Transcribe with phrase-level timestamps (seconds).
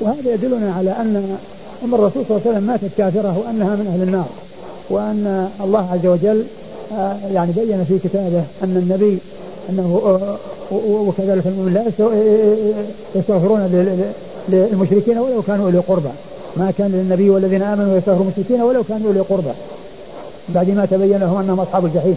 [0.00, 1.38] وهذا يدلنا على أن
[1.84, 4.28] أم الرسول صلى الله عليه وسلم ماتت كافرة وأنها من أهل النار
[4.90, 6.44] وأن الله عز وجل
[6.92, 9.18] آه، يعني بين في كتابه أن النبي
[9.70, 10.36] أنه آه،
[10.74, 11.84] وكذلك المؤمن لا
[13.14, 13.60] يستغفرون
[14.48, 16.08] للمشركين ولو كانوا أولي قربى.
[16.56, 19.52] ما كان للنبي والذين آمنوا يستغفروا المشركين ولو كانوا أولي قربى.
[20.48, 22.16] بعد ما تبين لهم أنهم أصحاب الجحيم.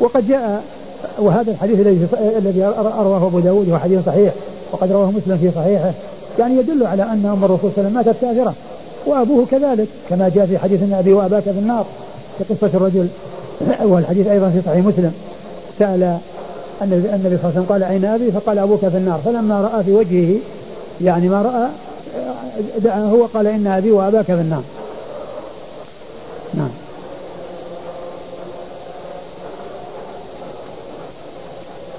[0.00, 0.62] وقد جاء
[1.18, 2.06] وهذا الحديث الذي
[2.38, 2.64] الذي
[2.98, 4.32] رواه أبو داود هو حديث صحيح
[4.72, 5.92] وقد رواه مسلم في صحيحه.
[6.38, 8.54] يعني يدل على أن ام الرسول صلى الله عليه وسلم ماتت كافره
[9.06, 11.86] وأبوه كذلك كما جاء في حديث ان أبي واباك في النار
[12.38, 13.08] في قصة الرجل.
[13.92, 15.12] والحديث أيضا في صحيح مسلم.
[15.78, 16.18] سأل
[16.82, 19.20] النبي صلى الله عليه وسلم قال أين أبي؟ فقال أبوك في النار.
[19.24, 20.36] فلما رأى في وجهه
[21.00, 21.68] يعني ما رأى
[22.78, 24.62] دعاه وقال إن أبي وأباك في النار.
[26.54, 26.70] نعم.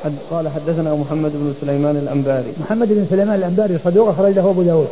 [0.06, 4.62] حد قال حدثنا محمد بن سليمان الأنباري محمد بن سليمان الأنباري صدوق أخرج له أبو
[4.62, 4.88] داود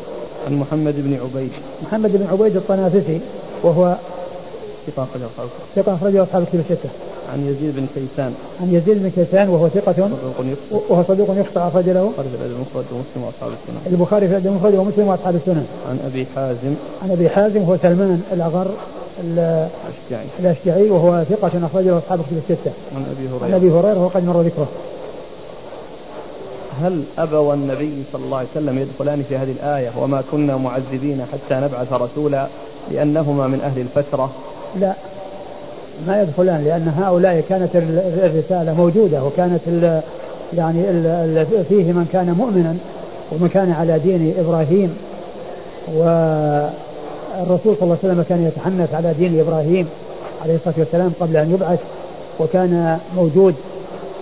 [0.48, 1.52] عن محمد بن عبيد
[1.84, 3.20] محمد بن عبيد الطنافسي
[3.64, 3.96] وهو
[4.88, 6.90] ثقة أخرجه أصحاب ثقة أخرجه أصحاب الكتب الستة.
[7.34, 8.34] عن يزيد بن كيسان.
[8.62, 10.94] عن يزيد بن كيسان وهو ثقة صدوق يخطئ.
[10.94, 12.12] وهو صدوق يخطئ أخرج له.
[12.18, 13.94] البخاري في الأدب المفرد ومسلم وأصحاب السنن.
[13.94, 15.68] البخاري في الأدب المفرد ومسلم وأصحاب السنن.
[15.90, 16.74] عن أبي حازم.
[17.04, 18.68] عن أبي حازم هو سلمان الأغر
[19.24, 20.28] الأشجعي.
[20.40, 22.72] الأشجعي وهو ثقة أخرج له أصحاب الكتب الستة.
[22.96, 23.46] عن أبي هريرة.
[23.46, 24.68] عن أبي هريرة وقد مر ذكره.
[26.82, 31.56] هل أبى والنبي صلى الله عليه وسلم يدخلان في هذه الآية وما كنا معذبين حتى
[31.62, 32.48] نبعث رسولا
[32.92, 34.32] لأنهما من أهل الفترة؟
[34.80, 34.94] لا.
[36.08, 37.70] ما يدخلان لأن هؤلاء كانت
[38.24, 40.02] الرسالة موجودة وكانت ال
[40.58, 42.76] يعني ال فيه من كان مؤمنا
[43.32, 44.98] ومن كان على دين إبراهيم.
[45.96, 49.88] والرسول صلى الله عليه وسلم كان يتحنث على دين إبراهيم
[50.44, 51.80] عليه الصلاة والسلام قبل أن يبعث
[52.40, 53.56] وكان موجود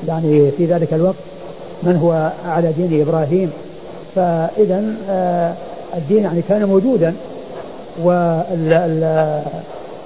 [0.08, 1.31] يعني في ذلك الوقت.
[1.84, 3.52] من هو على دين إبراهيم.
[4.16, 5.54] فإذا آه،
[5.96, 7.14] الدين يعني كان موجودا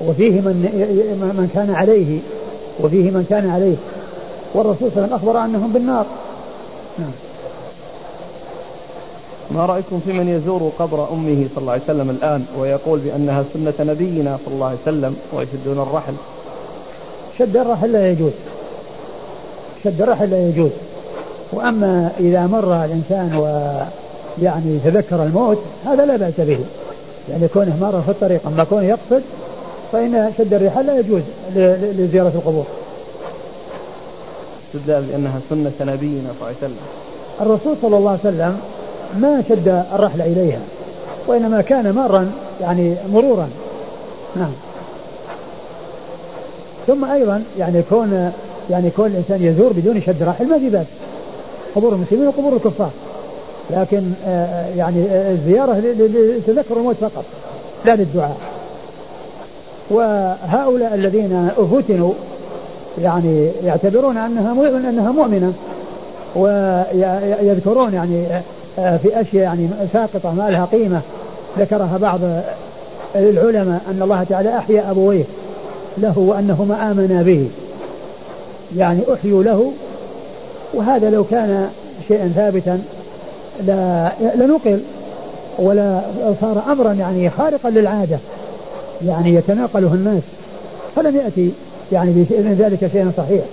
[0.01, 0.55] وفيه من
[1.37, 2.19] من كان عليه
[2.79, 3.75] وفيه من كان عليه.
[4.53, 6.05] والرسول صلى الله عليه وسلم أخبر أنهم بالنار.
[6.99, 7.11] نعم.
[9.51, 13.73] ما رأيكم في من يزور قبر أمه صلى الله عليه وسلم الآن ويقول بأنها سنة
[13.79, 16.13] نبينا صلى الله عليه وسلم ويشدون الرحل؟
[17.39, 18.31] شد الرحل لا يجوز.
[19.83, 20.71] شد الرحل لا يجوز.
[21.51, 26.59] وأما إذا مر الإنسان ويعني تذكر الموت هذا لا بأس به.
[27.31, 29.21] يعني كونه مر في الطريق أما كونه يقصد
[29.91, 31.21] فإن شد الرحال لا يجوز
[31.97, 32.65] لزيارة القبور.
[34.67, 36.77] استدلال بأنها سنة نبينا صلى الله عليه وسلم.
[37.41, 38.59] الرسول صلى الله عليه وسلم
[39.19, 40.59] ما شد الرحل إليها
[41.27, 43.49] وإنما كان مارا يعني مرورا.
[44.35, 44.51] نعم.
[46.87, 48.31] ثم أيضا يعني كون
[48.69, 50.85] يعني كون الإنسان يزور بدون شد رحل ما في بأس.
[51.75, 52.91] قبور المسلمين وقبور الكفار.
[53.69, 57.23] لكن آه، آه، يعني آه، الزيارة لتذكر الموت فقط
[57.85, 58.37] لا للدعاء.
[59.89, 62.13] وهؤلاء الذين فتنوا
[63.01, 65.53] يعني يعتبرون أنها أنها مؤمنة
[66.35, 68.25] ويذكرون يعني
[68.75, 71.01] في أشياء يعني ساقطة ما لها قيمة.
[71.59, 72.19] ذكرها بعض
[73.15, 75.23] العلماء أن الله تعالى أحيا أبويه
[75.97, 77.49] له وأنهما آمنا به.
[78.77, 79.71] يعني أحيوا له
[80.73, 81.69] وهذا لو كان
[82.07, 82.81] شيئا ثابتا
[84.35, 84.79] لنقل
[85.59, 86.01] ولا
[86.41, 88.17] صار امرا يعني خارقا للعادة
[89.05, 90.23] يعني يتناقله الناس.
[90.95, 91.51] فلم يأتي
[91.91, 93.43] يعني من ذلك شيء صحيح.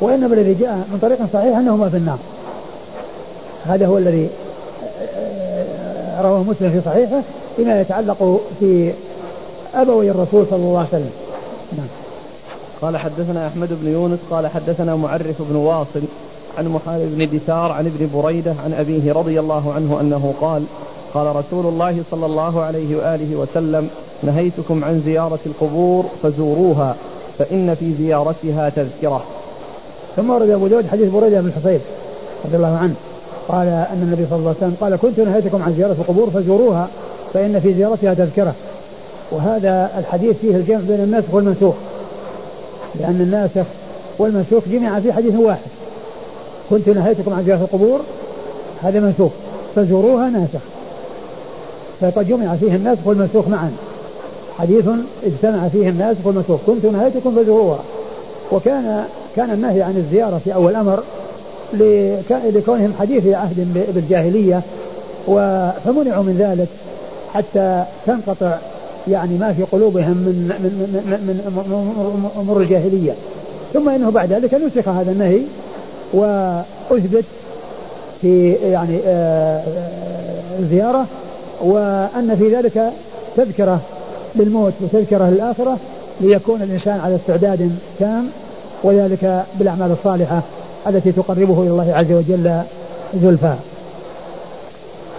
[0.00, 2.18] وإنما الذي جاء من طريق صحيح انهما في النار.
[3.66, 4.28] هذا هو الذي
[6.20, 7.20] رواه مسلم في صحيحه
[7.56, 8.92] فيما يتعلق في
[9.74, 11.10] أبوي الرسول صلى الله عليه وسلم.
[11.76, 11.86] نعم.
[12.82, 16.02] قال حدثنا أحمد بن يونس قال حدثنا معرف بن واصل
[16.58, 20.64] عن محارب بن دثار عن ابن بريدة عن أبيه رضي الله عنه أنه قال
[21.14, 23.90] قال رسول الله صلى الله عليه وآله وسلم
[24.22, 26.96] نهيتكم عن زيارة القبور فزوروها
[27.38, 29.22] فإن في زيارتها تذكرة.
[30.16, 31.80] ثم ورد أبو داود حديث بريدة بن الحصيب
[32.44, 32.94] رضي الله عنه.
[33.48, 36.88] قال أن النبي صلى الله عليه وسلم قال كنت نهيتكم عن زيارة القبور فزوروها
[37.34, 38.54] فإن في زيارتها تذكرة.
[39.32, 41.74] وهذا الحديث فيه الجمع بين الناسخ والمنسوخ
[43.00, 43.68] لأن الناسخ
[44.18, 45.70] والمنسوخ جمع في حديث واحد.
[46.70, 48.00] كنت نهيتكم عن زيارة القبور
[48.82, 49.30] هذا منسوخ
[49.76, 50.60] فزوروها ناسخ
[52.00, 53.70] فقد جمع فيه الناسخ والمنسوخ معا
[54.58, 54.84] حديث
[55.24, 57.80] اجتمع فيه الناسخ والمنسوخ كنت نهيتكم فزوروها
[58.52, 59.04] وكان
[59.36, 61.02] كان النهي عن الزيارة في أول أمر
[62.54, 64.62] لكونهم حديث عهد بالجاهلية
[65.84, 66.68] فمنعوا من ذلك
[67.34, 68.58] حتى تنقطع
[69.08, 70.72] يعني ما في قلوبهم من من
[71.06, 73.12] من, من امور الجاهليه
[73.74, 75.40] ثم انه بعد ذلك نسخ هذا النهي
[76.12, 77.24] وأثبت
[78.20, 81.06] في يعني آه، آه، الزيارة
[81.60, 82.92] وأن في ذلك
[83.36, 83.80] تذكرة
[84.36, 85.76] للموت وتذكرة للآخرة
[86.20, 88.28] ليكون الإنسان على استعداد تام
[88.82, 90.40] وذلك بالأعمال الصالحة
[90.86, 92.62] التي تقربه إلى الله عز وجل
[93.22, 93.54] زلفى.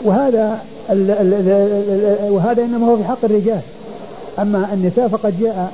[0.06, 0.60] وهذا
[0.90, 3.62] ال ال ال وهذا إنما هو في حق الرجال.
[4.40, 5.72] أما النساء فقد جاء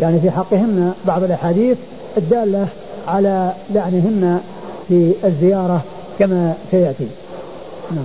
[0.00, 1.76] يعني في حقهن بعض الأحاديث
[2.16, 2.66] الدالة
[3.08, 4.40] على لعنهن
[4.88, 5.80] في الزيارة
[6.18, 7.06] كما سيأتي
[7.90, 8.04] نعم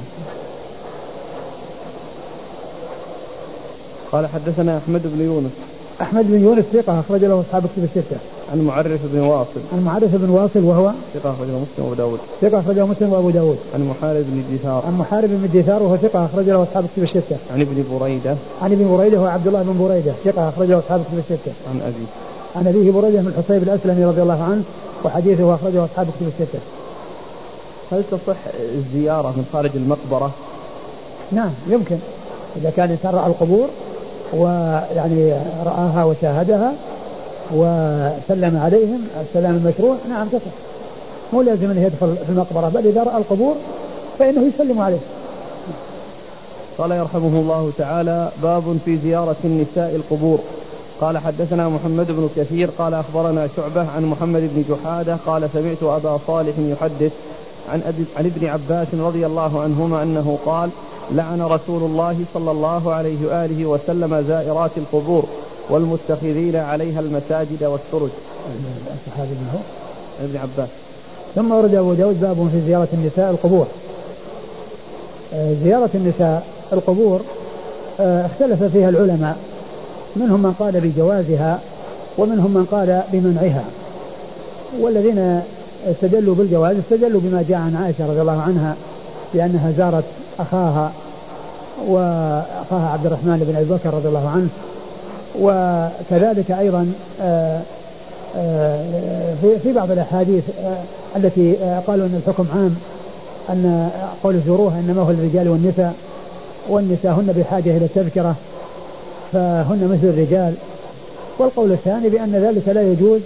[4.12, 5.51] قال حدثنا أحمد بن يونس
[6.01, 8.18] أحمد بن يونس ثقة أخرج له أصحاب الكتب الستة.
[8.51, 9.60] عن معرف بن واصل.
[9.74, 12.19] عن معرف بن واصل وهو ثقة أخرجه مسلم وأبو داود.
[12.42, 13.57] ثقة أخرجه مسلم وأبو داود.
[13.74, 14.83] عن محارب بن الدثار.
[14.86, 17.38] عن محارب بن الدثار وهو ثقة أخرج له أصحاب الكتب الستة.
[17.54, 18.36] عن ابن بريدة.
[18.62, 21.51] عن ابن بريدة هو عبد الله بن بريدة ثقة أخرج له أصحاب الكتب الستة.
[21.69, 22.06] عن أبي.
[22.56, 24.63] عن أبيه بريدة بن الحصيب الأسلمي رضي الله عنه
[25.03, 26.59] وحديثه أخرجه أصحاب الكتب الستة.
[27.92, 28.38] هل تصح
[28.75, 30.31] الزيارة من خارج المقبرة؟
[31.31, 31.98] نعم يمكن
[32.56, 33.68] إذا كان الإنسان رأى القبور
[34.33, 35.33] ويعني
[35.65, 36.74] رآها وشاهدها
[37.51, 40.51] وسلم عليهم السلام المشروع نعم تصح
[41.33, 43.56] مو لازم انه يدخل في المقبرة بل إذا رأى القبور
[44.19, 45.00] فإنه يسلم عليه
[46.77, 50.39] قال يرحمه الله تعالى باب في زيارة النساء القبور
[51.01, 56.19] قال حدثنا محمد بن كثير قال أخبرنا شعبة عن محمد بن جحادة قال سمعت أبا
[56.27, 57.12] صالح يحدث
[57.71, 57.81] عن
[58.18, 60.69] عن ابن عباس رضي الله عنهما أنه قال
[61.12, 65.24] لعن رسول الله صلى الله عليه وآله وسلم زائرات القبور
[65.69, 68.09] والمتخذين عليها المساجد والسرج.
[68.94, 69.59] الصحابي من هو؟
[70.25, 70.69] ابن عباس.
[71.36, 73.68] ثم ورد أبو داود باب في زيارة النساء القبور.
[75.33, 77.21] آه، زيارة النساء القبور
[78.00, 79.38] آه، اختلف فيها العلماء
[80.15, 81.59] منهم من قال بجوازها
[82.17, 83.63] ومنهم من قال بمنعها.
[84.79, 85.41] والذين
[85.91, 88.75] استدلوا بالجواز استدلوا بما جاء عن عائشة رضي الله عنها
[89.33, 90.03] بأنها زارت
[90.39, 90.91] أخاها
[91.87, 94.49] وأخاها عبد الرحمن بن أبي بكر رضي الله عنه.
[95.39, 97.61] وكذلك أيضا آه،
[98.37, 98.83] آه،
[99.63, 101.55] في بعض الأحاديث آه، التي
[101.87, 102.75] قالوا أن الحكم عام
[103.49, 103.89] أن
[104.23, 105.93] قول زوروها إنما هو للرجال والنساء
[106.69, 108.35] والنساء هن بحاجة إلى التذكرة.
[109.33, 110.54] فهن مثل الرجال.
[111.39, 113.22] والقول الثاني بأن ذلك لا يجوز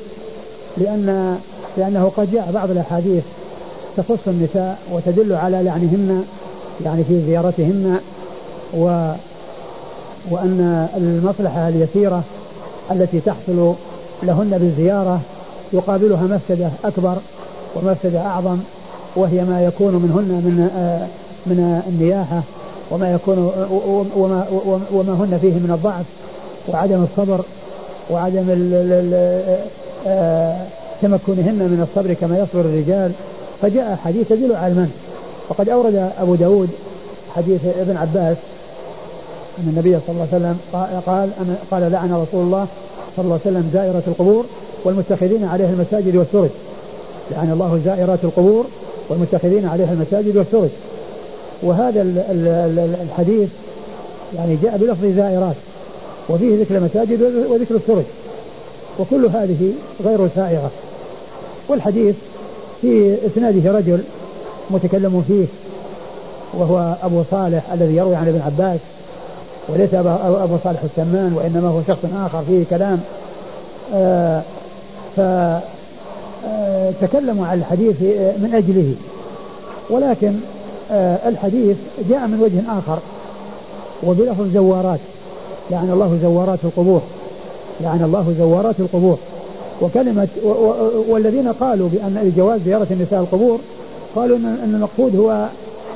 [0.78, 1.38] لأن
[1.78, 3.24] لأنه قد جاء بعض الأحاديث
[3.98, 6.26] تخص النساء وتدل على لعنهن
[6.86, 8.00] يعني في زيارتهن
[8.74, 9.12] و
[10.32, 12.24] وأن المصلحة اليسيرة
[12.92, 13.74] التي تحصل
[14.24, 15.22] لهن بالزيارة
[15.74, 17.16] يقابلها مفسدة أكبر
[17.76, 18.58] ومفسدة أعظم
[19.16, 21.08] وهي ما يكون منهن من آه،
[21.46, 22.42] من النياحة.
[22.92, 23.38] وما يكون
[24.16, 24.46] وما
[24.92, 26.06] وما هن فيه من الضعف
[26.68, 27.46] وعدم الصبر
[28.12, 28.48] وعدم
[31.02, 33.12] تمكنهن من الصبر كما يصبر الرجال
[33.62, 34.88] فجاء حديث يدل على المنع.
[35.50, 36.70] وقد أورد أبو داود
[37.36, 38.38] حديث ابن عباس
[39.60, 40.58] أن النبي صلى الله عليه وسلم
[41.06, 41.42] قال
[41.72, 42.68] قال لعن رسول الله
[43.16, 44.46] صلى الله عليه وسلم زائرة القبور
[44.84, 46.50] والمتخذين عليها المساجد والسرج.
[47.32, 48.66] لعن الله زائرات القبور
[49.10, 50.70] والمتخذين عليها المساجد والسرج.
[51.62, 52.02] وهذا
[53.04, 53.50] الحديث
[54.36, 55.56] يعني جاء بلفظ زائرات
[56.30, 58.04] وفيه ذكر المساجد وذكر السرج
[59.00, 59.72] وكل هذه
[60.06, 60.72] غير سائغة.
[61.68, 62.16] والحديث
[62.82, 64.00] في إسناده رجل
[64.72, 65.46] متكلم فيه
[66.54, 68.80] وهو أبو صالح الذي يروي عن ابن عباس
[69.70, 73.00] وليس أبو صالح السمان وإنما هو شخص آخر فيه كلام.
[73.94, 74.42] آه
[77.02, 78.02] فتكلموا عن الحديث
[78.42, 78.94] من أجله.
[79.90, 80.55] ولكن آه
[81.28, 81.78] الحديث
[82.10, 83.00] جاء من وجه آخر
[84.04, 85.00] وبلفظ زوارات
[85.72, 87.02] لعن الله زوارات القبور
[87.82, 89.18] لعن الله زوارات القبور.
[89.82, 90.28] وكلمة
[91.08, 93.60] والذين قالوا بأن الجواز زيارة النساء القبور
[94.16, 95.48] قالوا أن المقصود هو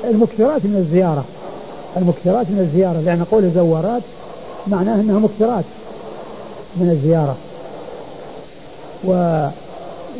[0.03, 1.23] المكثرات من الزيارة.
[1.97, 4.01] المكثرات من الزيارة لأن قول الزوارات
[4.67, 5.63] معناه أنها مكثرات
[6.77, 7.35] من الزيارة.
[9.03, 9.47] و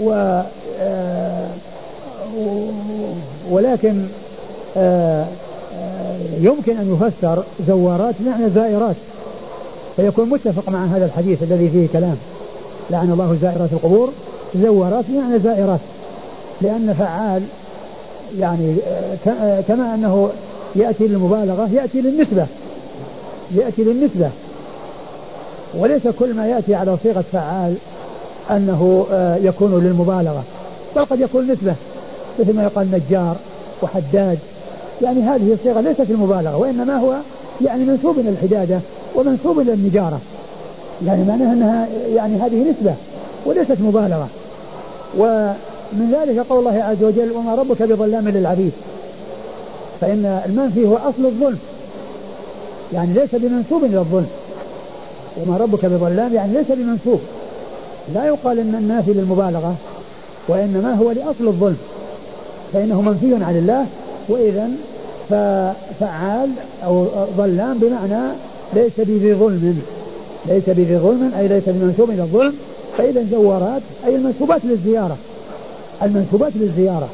[0.04, 0.42] و
[0.82, 1.48] آه
[3.52, 4.29] ولكن آه آه
[6.42, 8.96] يمكن أن يفسر زوارات معنى زائرات
[9.96, 12.18] فيكون متفق مع هذا الحديث الذي فيه كلام.
[12.90, 14.10] لعن الله زائرات القبور
[14.56, 15.80] زوارات معنى زائرات
[16.62, 17.42] لأن فعال
[18.40, 20.30] يعني آه، آه، كما أنه
[20.76, 22.46] يأتي للمبالغة يأتي للنسبة
[23.56, 24.30] يأتي للنسبة.
[25.78, 27.76] وليس كل ما يأتي على صيغة فعال
[28.52, 30.44] أنه آه، يكون للمبالغة
[30.96, 31.76] بل قد يكون نسبة
[32.40, 33.36] مثل ما يقال نجار
[33.82, 34.40] وحداد.
[35.02, 37.16] يعني هذه الصيغة ليست المبالغة وإنما هو
[37.62, 38.80] يعني منسوب إلى الحدادة
[39.16, 40.20] ومنسوب إلى النجارة.
[41.06, 42.94] يعني معناها أنها يعني هذه نسبة
[43.46, 44.28] وليست مبالغة.
[45.18, 48.72] ومن ذلك قول الله عز وجل وما ربك بظلام للعبيد
[50.02, 51.60] فإن المنفي هو أصل الظلم.
[52.94, 54.28] يعني ليس بمنسوب إلى الظلم.
[55.38, 57.20] وما ربك بظلام يعني ليس بمنسوب.
[58.14, 59.76] لا يقال إن النافي للمبالغة
[60.48, 61.78] وإنما هو لأصل الظلم.
[62.74, 63.86] فإنه منفي عن الله
[64.30, 64.70] واذا
[65.30, 66.50] ففعال
[66.86, 67.06] أو
[67.38, 68.34] ظلام بمعنى
[68.74, 69.82] ليس بذي ظلم
[70.46, 72.54] ليس بذي ظلم أي ليس بمنسوب إلى الظلم
[72.98, 75.18] فإذا زوارات أي المنسوبات للزيارة
[76.04, 77.10] المنسوبات للزيارة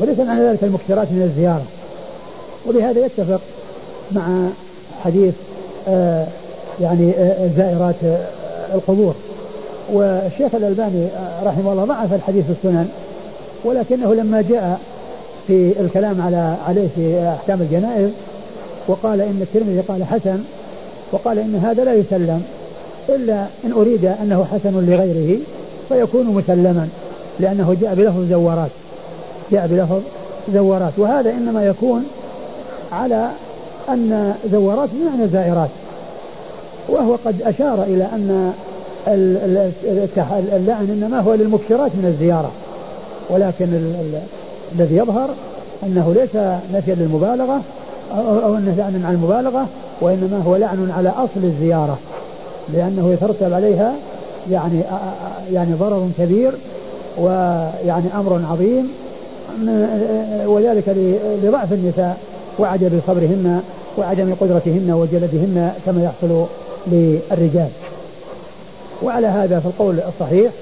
[0.00, 1.64] وليس معنى ذلك المكثرات من الزيارة.
[2.66, 3.40] وبهذا يتفق
[4.12, 4.48] مع
[5.04, 5.34] حديث
[5.88, 6.26] آه
[6.80, 8.26] يعني آه زائرات آه
[8.74, 9.14] القبور.
[9.92, 11.06] والشيخ الألباني
[11.44, 12.88] رحمه الله ضعف الحديث في السنن
[13.64, 14.80] ولكنه لما جاء
[15.48, 18.10] في الكلام على عليه في أحكام الجنائز
[18.88, 20.38] وقال إن الترمذي قال حسن
[21.12, 22.42] وقال إن هذا لا يسلم
[23.08, 25.38] إلا إن أريد أنه حسن لغيره
[25.88, 26.88] فيكون مسلما
[27.40, 28.70] لأنه جاء بلفظ زوارات
[29.52, 30.00] جاء بلفظ
[30.54, 32.04] زوارات وهذا إنما يكون
[32.92, 33.28] على
[33.88, 35.70] أن زوارات بمعنى زائرات
[36.88, 38.52] وهو قد أشار إلى أن
[40.52, 42.50] اللعن إنما هو للمكثرات من الزيارة
[43.30, 43.66] ولكن
[44.78, 45.30] الذي يظهر
[45.82, 46.36] أنه ليس
[46.74, 47.60] نفيا للمبالغة
[48.16, 49.66] أو أنه لعن عن المبالغة
[50.00, 51.98] وإنما هو لعن على أصل الزيارة
[52.72, 53.92] لأنه يترتب عليها
[54.50, 54.80] يعني
[55.52, 56.52] يعني ضرر كبير
[57.18, 58.92] ويعني أمر عظيم
[60.46, 60.96] وذلك
[61.42, 62.18] لضعف النساء
[62.58, 63.62] وعدم صبرهن
[63.98, 66.46] وعدم قدرتهن وجلدهن كما يحصل
[66.86, 67.68] للرجال.
[69.02, 70.52] وعلى هذا فالقول الصحيح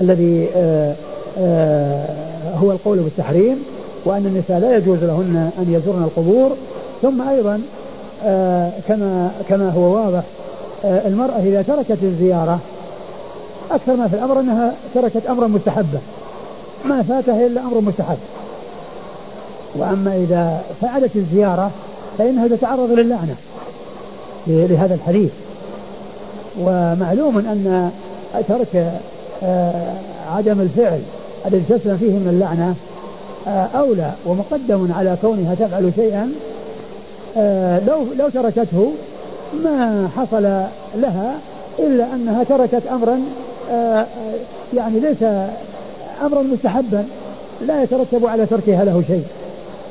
[0.00, 0.94] الذي آآ
[1.38, 2.31] آآ
[2.62, 3.64] هو القول بالتحريم
[4.04, 6.56] وأن النساء لا يجوز لهن أن يزورن القبور
[7.02, 7.62] ثم أيضا
[8.88, 10.22] كما كما هو واضح
[10.84, 12.58] المرأة إذا تركت الزيارة
[13.70, 15.98] أكثر ما في الأمر أنها تركت أمرا مستحبا
[16.84, 18.18] ما فاتها إلا أمر مستحب.
[19.76, 21.70] وأما إذا فعلت الزيارة
[22.18, 23.34] فإنها تتعرض للعنة
[24.46, 25.30] لهذا الحديث.
[26.60, 27.90] ومعلوم أن
[28.48, 28.92] ترك
[29.42, 29.92] آه،
[30.36, 31.00] عدم الفعل
[31.46, 32.74] الذي تسلم فيه من اللعنة
[33.46, 36.32] آه، أولى ومقدم على كونها تفعل شيئا
[37.36, 38.92] آه، لو لو تركته
[39.64, 40.42] ما حصل
[40.96, 41.34] لها
[41.78, 43.20] إلا أنها تركت أمرا
[44.74, 45.22] يعني ليس
[46.22, 47.04] أمرا مستحبا
[47.66, 49.24] لا يترتب على تركها له شيء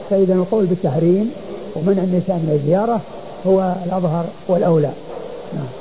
[0.09, 1.31] فإذا القول بالتحريم
[1.75, 3.01] ومنع النساء من الزيارة
[3.47, 4.89] هو الأظهر والأولى
[5.53, 5.80] نعم.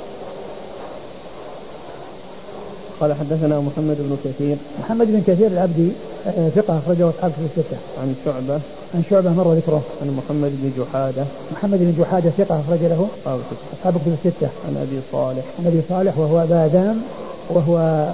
[3.01, 5.89] قال حدثنا محمد بن كثير محمد بن كثير العبدي
[6.27, 7.77] آه، ثقة أخرجه أصحاب في الستة.
[8.01, 8.59] عن شعبة
[8.95, 9.81] عن شعبة مر ذكره.
[10.01, 11.23] عن محمد بن جحادة.
[11.51, 14.49] محمد بن جحادة ثقة أخرج له أصحاب كتب الستة.
[14.67, 15.43] عن أبي صالح.
[15.59, 16.97] عن أبي صالح وهو بادام
[17.49, 18.05] وهو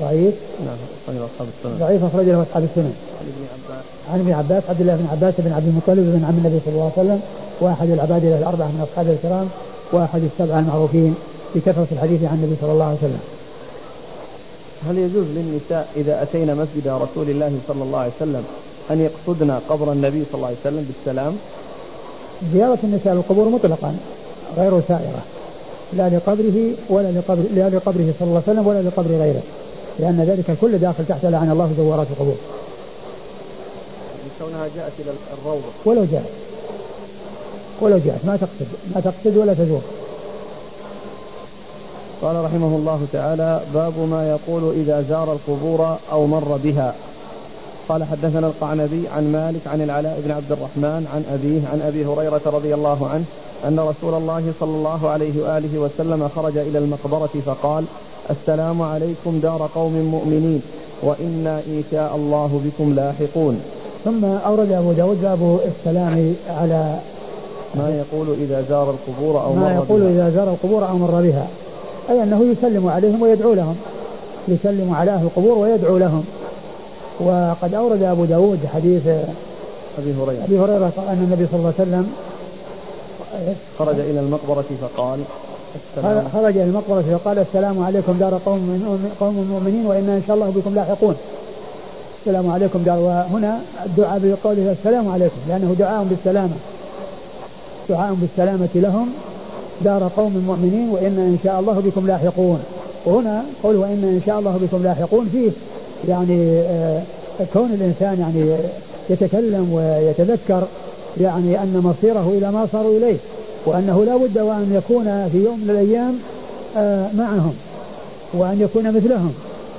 [0.00, 0.34] ضعيف.
[0.66, 0.76] نعم
[1.08, 1.78] أخرج أصحاب السنن.
[1.78, 2.94] ضعيف أخرج له أصحاب السنن.
[3.20, 3.84] عن ابن عباس.
[4.12, 6.90] عن ابن عباس عبد الله بن عباس بن عبد المطلب بن عم النبي صلى الله
[6.96, 7.20] عليه وسلم
[7.60, 9.48] وأحد العباد الأربعة من أصحاب الكرام
[9.92, 11.14] وأحد السبعة المعروفين
[11.54, 13.33] بكثرة الحديث عن النبي صلى الله عليه وسلم.
[14.88, 18.44] هل يجوز للنساء إذا أتينا مسجد رسول الله صلى الله عليه وسلم
[18.90, 21.36] أن يقصدن قبر النبي صلى الله عليه وسلم بالسلام؟
[22.52, 23.96] زيارة النساء للقبور مطلقا
[24.56, 25.22] غير سائرة.
[25.92, 29.42] لا لقبره ولا لقبر لا لقبره صلى الله عليه وسلم ولا لقبر غيره
[29.98, 32.36] لأن ذلك الكل داخل تحت لعن الله زوارات القبور.
[34.40, 35.68] كونها جاءت إلى الروضة.
[35.84, 36.30] ولو جاءت.
[37.80, 38.24] ولو جاءت.
[38.24, 38.66] ما تقصد.
[38.94, 39.80] ما تقصد ولا تزور.
[42.24, 46.94] قال رحمه الله تعالى باب ما يقول إذا زار القبور أو مر بها.
[47.88, 52.40] قال حدثنا القعنبي عن مالك عن العلاء بن عبد الرحمن عن أبيه عن أبي هريرة
[52.46, 53.24] رضي الله عنه
[53.68, 57.84] أن رسول الله صلى الله عليه وآله وسلم خرج إلى المقبرة فقال
[58.30, 60.62] السلام عليكم دار قوم مؤمنين
[61.02, 63.60] وإنا إن شاء الله بكم لاحقون.
[64.04, 66.96] ثم أورد أبو داود باب السلام على
[67.74, 70.10] ما يقول إذا زار القبور أو ما مر يقول بها.
[70.10, 71.46] إذا زار القبور أو مر بها.
[72.10, 73.76] أي أنه يسلم عليهم ويدعو لهم.
[74.48, 76.24] يسلم على أهل القبور ويدعو لهم.
[77.20, 79.06] وقد أورد أبو داود حديث
[79.98, 80.44] أبي هريرة.
[80.44, 82.12] أبي هريرة أن النبي صلى الله عليه وسلم
[83.78, 85.20] خرج إلى المقبرة فقال
[85.96, 90.36] السلام خرج إلى المقبرة فقال السلام عليكم دار قوم من قوم مؤمنين وإنا إن شاء
[90.36, 91.16] الله بكم لاحقون.
[92.20, 96.56] السلام عليكم دار وهنا الدعاء بقوله السلام عليكم لأنه دعاء بالسلامة.
[97.88, 99.08] دعاء بالسلامة لهم.
[99.80, 102.58] دار قوم مؤمنين وإنا إن شاء الله بكم لاحقون.
[103.06, 105.50] وهنا قوله وإنا إن شاء الله بكم لاحقون فيه
[106.08, 107.02] يعني آه
[107.52, 108.56] كون الإنسان يعني
[109.10, 110.62] يتكلم ويتذكر
[111.20, 113.16] يعني أن مصيره إلى ما صاروا إليه
[113.66, 116.18] وأنه لا بد وأن يكون في يوم من الأيام
[116.76, 117.54] آه معهم
[118.34, 119.32] وأن يكون مثلهم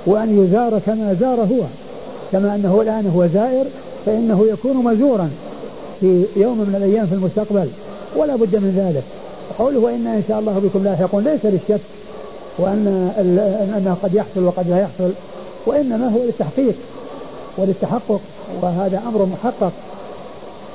[0.06, 1.62] وأن يزار كما زار هو.
[2.32, 3.64] كما أنه الآن هو زائر
[4.06, 5.30] فإنه يكون مزورا
[6.00, 7.68] في يوم من الأيام في المستقبل
[8.16, 9.02] ولا بد من ذلك.
[9.50, 11.80] وقوله وإنا إن شاء الله بكم لاحقون ليس للشك
[12.58, 12.86] وأن
[13.76, 15.12] أنه قد يحصل وقد لا يحصل
[15.66, 16.74] وإنما هو للتحقيق
[17.58, 18.20] وللتحقق
[18.62, 19.72] وهذا أمر محقق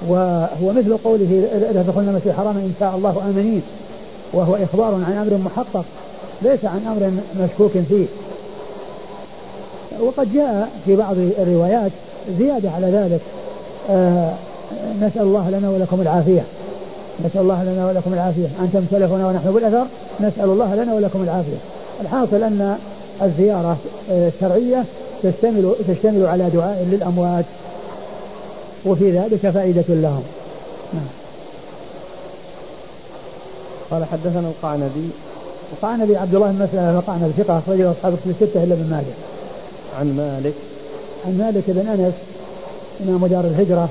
[0.08, 3.62] وهو مثل قوله لا تدخلن المسجد الحرام إن شاء الله آمنين
[4.34, 5.86] وهو إخبار عن أمر محقق
[6.42, 7.12] ليس عن أمر
[7.46, 8.06] مشكوك فيه.
[10.00, 11.92] وقد جاء في بعض الروايات
[12.40, 13.22] زيادة على ذلك
[13.90, 14.34] آه
[15.02, 16.44] نسأل الله لنا ولكم العافية.
[17.20, 18.48] نسأل الله لنا ولكم العافية.
[18.62, 19.86] أنتم سلفنا ونحن بالأثر.
[20.20, 21.58] نسأل الله لنا ولكم العافية.
[22.02, 22.78] الحاصل أن
[23.22, 23.78] الزيارة
[24.12, 24.84] الشرعية
[25.24, 27.46] تشتمل تشتمل على دعاء للأموات.
[28.86, 30.24] وفي ذلك فائدة لهم.
[30.94, 31.08] نعم.
[33.92, 35.10] قال حدثنا القعنبي.
[35.74, 39.16] القعنبي عبد الله بن مسلمة القعنبي ثقة أخرجه أصحاب الكتب الستة إلا من مالك
[40.00, 40.54] عن مالك.
[41.26, 42.14] عن مالك بن أنس
[43.08, 43.90] إمام دار الهجرة.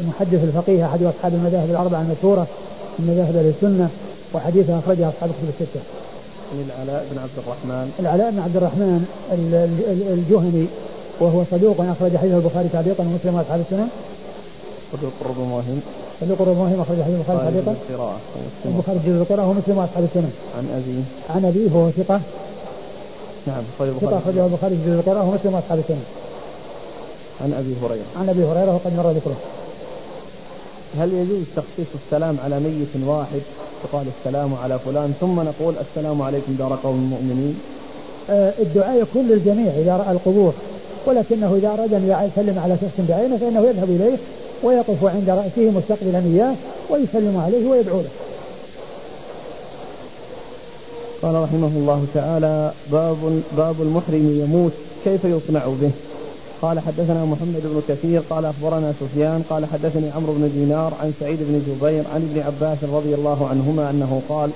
[0.00, 2.46] المحدث الفقيه أحد أصحاب المذاهب الأربعة المشهورة
[2.98, 3.88] من مذاهب أهل السنة
[4.34, 5.80] وحديثه أخرجه أصحاب الكتب الستة.
[6.52, 9.00] عن العلاء بن عبد الرحمن العلاء بن عبد الرحمن
[10.18, 10.66] الجهني
[11.20, 13.88] وهو صدوق أخرج حديث البخاري تعليقا ومسلم وأصحاب السنة.
[14.92, 15.80] صدوق ربما موهم.
[16.20, 17.74] صدوق ربما موهم أخرج حديث البخاري تعليقا.
[18.64, 20.30] البخاري جزء القراءة ومسلم وأصحاب السنة.
[20.58, 21.02] عن أبيه.
[21.34, 22.20] عن أبيه هو ثقة.
[23.46, 26.04] نعم ثقة أخرجه البخاري جزء القراءة ومسلم وأصحاب السنة.
[27.42, 28.08] عن أبي هريرة.
[28.20, 29.36] عن أبي هريرة وقد مر ذكره.
[30.98, 33.40] هل يجوز تخصيص السلام على ميت واحد؟
[33.84, 37.58] يقال السلام على فلان ثم نقول السلام عليكم دار قوم مؤمنين
[38.30, 40.52] آه الدعاء يكون للجميع إذا رأى القبور
[41.06, 44.16] ولكنه إذا أراد أن يسلم على شخص بعينه فإنه يذهب إليه
[44.62, 46.54] ويقف عند رأسه مستقبلا إياه
[46.90, 48.10] ويسلم عليه ويدعو له.
[51.22, 54.72] قال رحمه الله تعالى باب باب المحرم يموت
[55.04, 55.90] كيف يصنع به؟
[56.62, 61.38] قال حدثنا محمد بن كثير قال أخبرنا سفيان قال حدثني عمرو بن دينار عن سعيد
[61.40, 64.50] بن جبير عن ابن عباس رضي الله عنهما أنه قال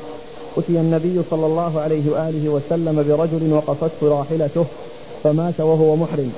[0.58, 4.64] أتي النبي صلى الله عليه وآله وسلم برجل وقصته راحلته
[5.24, 6.32] فمات وهو محرم.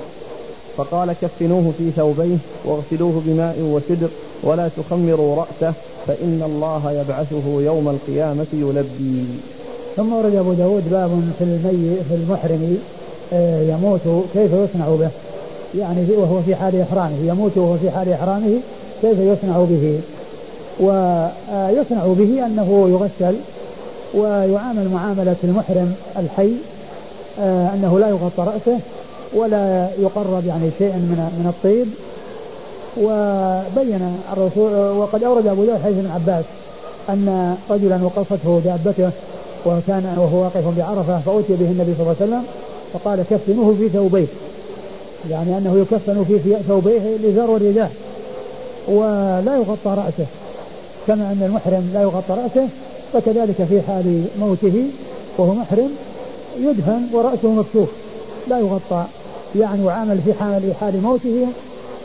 [0.77, 4.09] فقال كفنوه في ثوبيه واغسلوه بماء وسدر
[4.43, 5.73] ولا تخمروا رأسه
[6.07, 9.25] فإن الله يبعثه يوم القيامة يلبي.
[9.95, 11.59] ثم ورد أبو داود باب في
[12.09, 12.77] في المحرم
[13.33, 14.01] آه، يموت
[14.33, 15.09] كيف يصنع به؟
[15.75, 18.59] يعني وهو في حال إحرامه يموت وهو في حال إحرامه
[19.01, 19.99] كيف يصنع به؟
[20.79, 23.35] ويصنع به أنه يغسل
[24.13, 26.51] ويعامل معاملة المحرم الحي
[27.39, 28.79] آه، أنه لا يغطى رأسه
[29.33, 31.87] ولا يقرب يعني شيء من من الطيب.
[33.01, 36.45] وبين الرسول وقد أورد أبو داود حديث ابن عباس
[37.09, 39.11] أن رجلا وقفته دابته
[39.65, 42.43] وكان وهو واقف بعرفة فأتي به النبي صلى الله عليه وسلم
[42.93, 44.25] فقال كفنوه في ثوبيه
[45.29, 47.91] يعني أنه يكفن في ثوبيه الإزار والرداء
[48.87, 50.25] ولا يغطى رأسه
[51.07, 52.67] كما أن المحرم لا يغطى رأسه
[53.13, 54.83] فكذلك في حال موته
[55.37, 55.89] وهو محرم
[56.59, 57.89] يدفن ورأسه مكشوف
[58.47, 59.05] لا يغطى.
[59.55, 61.47] يعني وعامل في حال حال موته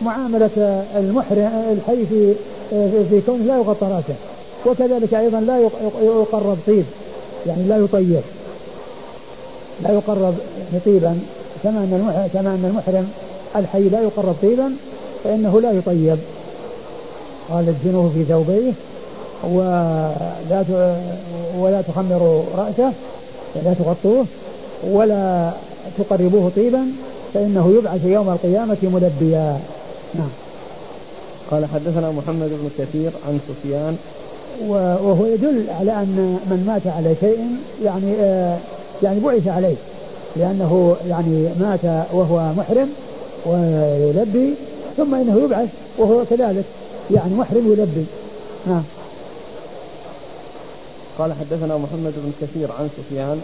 [0.03, 2.35] معاملة المحرم الحي في
[3.11, 4.15] في كونه لا يغطى رأسه.
[4.67, 5.59] وكذلك أيضا لا
[6.03, 6.85] يقرب طيب
[7.47, 8.21] يعني لا يطيب.
[9.83, 10.35] لا يقرب
[10.85, 11.19] طيبا
[11.63, 13.11] كما أن كما أن المحرم
[13.57, 14.73] الحي لا يقرب طيبا
[15.25, 16.19] فإنه لا يطيب.
[17.51, 18.73] قال ادفنوه في ثوبيه
[19.45, 20.65] ولا
[21.59, 22.93] ولا تخمروا رأسه
[23.65, 24.27] لا تغطوه
[24.85, 25.51] ولا
[25.99, 26.87] تقربوه طيبا
[27.35, 29.59] فإنه يبعث يوم القيامة ملبيا.
[30.15, 30.31] نعم.
[31.51, 33.97] قال حدثنا محمد بن كثير عن سفيان.
[34.69, 37.39] وهو يدل على أن من مات على شيء
[37.85, 38.57] يعني آه
[39.03, 39.75] يعني بعث عليه.
[40.37, 42.89] لأنه يعني مات وهو محرم
[43.47, 44.55] ويلبي
[44.97, 45.69] ثم إنه يبعث
[45.99, 46.65] وهو كذلك
[47.11, 48.05] يعني محرم يلبي
[48.67, 48.83] نعم
[51.19, 53.41] قال حدثنا محمد بن كثير عن سفيان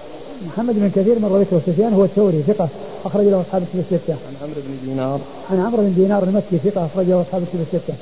[0.47, 2.69] محمد بن كثير من ذكره سفيان هو الثوري ثقة
[3.05, 4.13] أخرج له أصحاب الكتب الستة.
[4.13, 5.21] عن عمرو بن دينار.
[5.51, 7.95] عن عمرو بن دينار المكي ثقة أخرج له أصحاب الكتب الستة.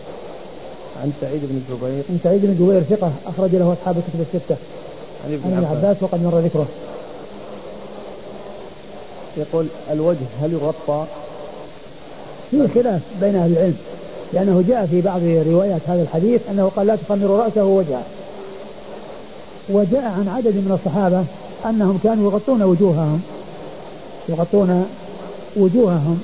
[1.02, 2.02] عن سعيد بن جبير.
[2.10, 4.56] عن سعيد بن جبير ثقة أخرج له أصحاب الكتب الستة.
[5.24, 5.76] عن ابن عباس.
[5.76, 6.66] عباس وقد مر ذكره.
[9.36, 11.04] يقول الوجه هل يغطى؟
[12.50, 13.76] في خلاف بين أهل العلم
[14.32, 18.02] لأنه جاء في بعض روايات هذا الحديث أنه قال لا تخمر رأسه ووجهه.
[19.68, 21.24] وجاء عن عدد من الصحابة
[21.70, 23.20] أنهم كانوا يغطون وجوههم
[24.28, 24.86] يغطون
[25.56, 26.20] وجوههم.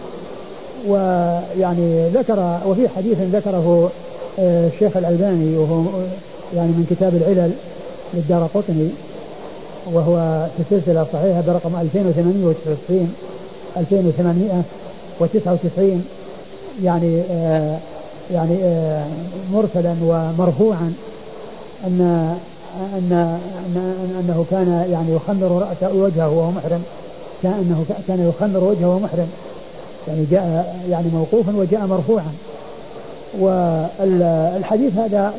[0.88, 3.90] ويعني ذكر وفي حديث ذكره
[4.38, 5.84] آه، الشيخ الألباني وهو
[6.56, 7.52] يعني من كتاب العلل
[8.14, 8.90] للدار قطني.
[9.92, 13.14] وهو في السلسلة الصحيحة برقم 2899
[13.76, 16.04] 2899
[16.82, 17.78] يعني آه
[18.30, 19.04] يعني آه،
[19.52, 20.94] مرسلا ومرفوعا
[21.86, 22.00] أن
[22.80, 23.76] أن أن
[24.20, 26.82] أنه كان يعني يخمر رأسه وجهه وهو محرم.
[27.42, 29.28] كان أنه كان يخمر وجهه وهو محرم.
[30.08, 32.32] يعني جاء يعني موقوفا وجاء مرفوعا.
[33.38, 35.34] والحديث هذا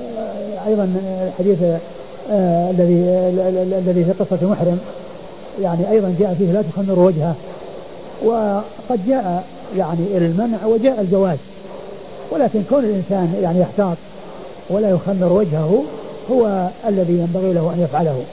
[0.68, 0.96] أيضا
[1.28, 1.80] الحديث آه،
[2.34, 2.94] الذي
[3.88, 4.80] الذي في قصة المحرم
[5.62, 7.36] يعني أيضا جاء فيه لا تخمر وجهه.
[8.26, 9.44] وقد جاء
[9.78, 11.38] يعني المنع وجاء الجواز.
[12.32, 13.98] ولكن كون الإنسان يعني يحتاط
[14.70, 15.84] ولا يخمر وجهه
[16.32, 18.24] هو الذي ينبغي له أن يفعله.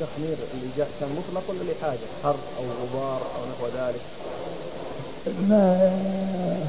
[0.00, 4.00] التخمير اللي جاء كان مطلق ولا لحاجة حر أو غبار أو نحو ذلك؟
[5.48, 5.90] ما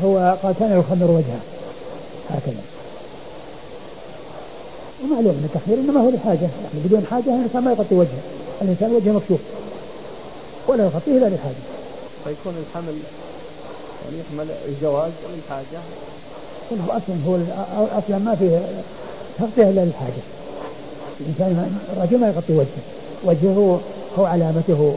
[0.03, 1.39] هو قال كان يخمر وجهه.
[2.29, 2.72] هكذا.
[5.03, 6.39] ومعلوم ان التخمير إنما هو لحاجة.
[6.39, 8.21] يعني بدون حاجة الإنسان ما يغطي وجهه.
[8.61, 9.39] الإنسان وجهه مكشوف
[10.67, 11.63] ولا يغطيه إلا لحاجة.
[12.23, 12.93] فيكون الحمل
[14.05, 15.79] يعني يحمل الجواز للحاجة.
[16.71, 17.37] هو أصلا هو
[17.97, 18.61] أصلا ما فيه
[19.39, 20.23] تغطية إلا للحاجة.
[21.19, 22.83] الإنسان الرجل ما يغطي وجهه.
[23.23, 23.79] وجهه
[24.19, 24.95] هو علامته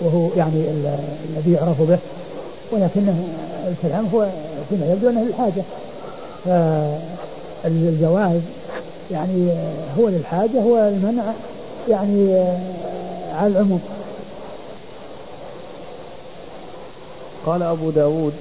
[0.00, 0.64] وهو يعني
[1.36, 1.98] الذي يعرف به.
[2.72, 3.28] ولكنه
[3.68, 4.26] الكلام هو
[4.68, 5.62] فيما يبدو أنه للحاجة.
[7.62, 8.40] فالجواز
[9.10, 9.52] يعني
[9.98, 11.32] هو للحاجة هو المنع
[11.88, 12.34] يعني
[13.32, 13.80] على العموم.
[17.46, 18.32] قال أبو داود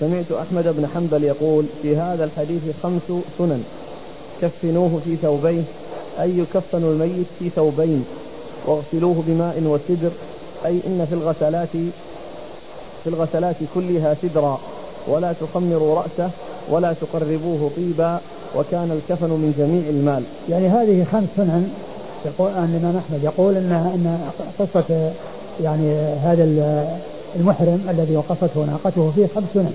[0.00, 3.02] سمعت أحمد بن حنبل يقول في هذا الحديث خمس
[3.38, 3.64] سنن
[4.42, 5.66] كفنوه في ثوبين
[6.20, 8.04] أي يكفن الميت في ثوبين
[8.66, 10.10] واغسلوه بماء وسدر
[10.66, 11.68] أي إن في الغسلات
[13.04, 14.60] في الغسلات كلها سدرا
[15.06, 16.30] ولا تخمروا رأسه
[16.70, 18.20] ولا تقربوه طيبا.
[18.56, 20.22] وكان الكفن من جميع المال.
[20.48, 21.70] يعني هذه خمس سنن
[22.26, 24.18] يقول أن الإمام أحمد يقول أن أن
[24.58, 25.10] قصة
[25.62, 26.44] يعني هذا
[27.36, 29.74] المحرم الذي وقفته ناقته فيه خمس سنن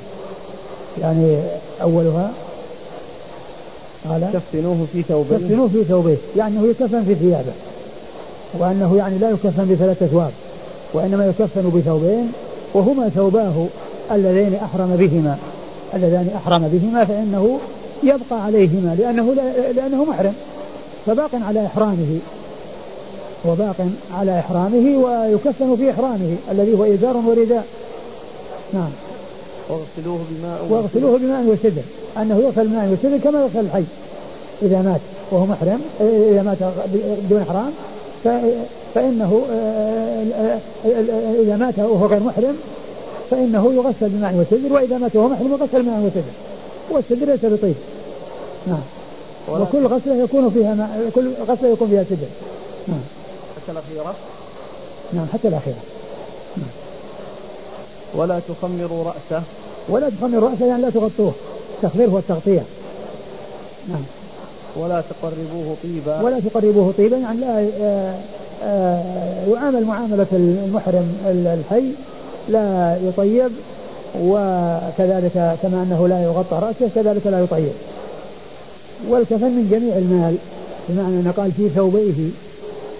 [1.01, 1.38] يعني
[1.81, 2.31] أولها
[4.09, 7.51] قال كفنوه في ثوبين كفنوه في ثوبين يعني هو يكفن في ثيابه.
[8.59, 10.31] وأنه يعني لا يكفن بثلاث أثواب
[10.93, 12.31] وإنما يكفن بثوبين
[12.73, 13.65] وهما ثوباه
[14.11, 15.38] اللذين أحرم بهما.
[15.93, 17.59] اللذان أحرم بهما فإنه
[18.03, 19.34] يبقى عليهما لأنه
[19.75, 20.34] لأنه محرم.
[21.05, 22.19] فباق على إحرامه.
[23.45, 23.75] وباق
[24.13, 27.65] على إحرامه ويكفن في إحرامه الذي هو إزار ورداء.
[28.73, 28.89] نعم.
[29.69, 31.81] واغسلوه بماء واغسلوه بماء وسدر
[32.17, 33.84] أنه يغسل بماء وسدر كما يغسل الحي.
[34.62, 36.58] إذا مات وهو محرم إذا مات
[37.25, 37.71] بدون إحرام
[38.93, 39.41] فإنه
[41.43, 42.55] إذا مات وهو غير محرم
[43.31, 46.44] فإنه يغسل بماء وسدر وإذا مات وهو محرم يغسل بماء وسدر
[46.89, 47.75] والسدر ليس بطيب
[48.67, 48.81] نعم
[49.49, 52.27] وكل غسلة يكون فيها ماء كل غسلة يكون فيها سدر
[52.87, 53.01] نعم.
[53.55, 54.15] حتى الأخيرة؟
[55.13, 55.77] نعم حتى الأخيرة.
[56.57, 56.67] نعم.
[58.15, 59.43] ولا تخمروا رأسه.
[59.89, 61.33] ولا تخمروا رأسه يعني لا تغطوه.
[61.75, 62.63] التخمير هو التغطية.
[63.89, 64.03] نعم.
[64.75, 66.21] ولا تقربوه طيبا.
[66.21, 68.19] ولا تقربوه طيبا يعني لا آه،
[68.63, 71.91] آه، يعامل معاملة المحرم الحي
[72.49, 73.51] لا يطيب.
[74.21, 77.71] وكذلك كما أنه لا يغطى رأسه كذلك لا يطيب
[79.10, 80.36] والكفن من جميع المال
[80.89, 82.30] بمعنى أنه قال في ثوبيه.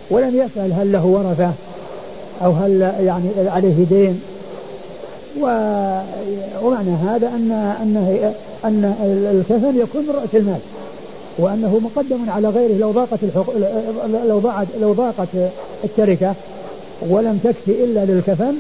[0.10, 1.52] ولم يسأل هل له ورثة
[2.44, 4.22] أو هل يعني عليه دين.
[6.62, 7.52] ومعنى هذا أن
[7.82, 8.16] أن
[8.66, 8.96] أن
[9.32, 10.60] الكفن يكون من رأس المال.
[11.38, 13.50] وأنه مقدم على غيره لو ضاقت الحق...
[14.28, 15.28] لو ضاقت لو ضاقت
[15.84, 16.34] التركة.
[17.10, 18.56] ولم تكفي إلا للكفن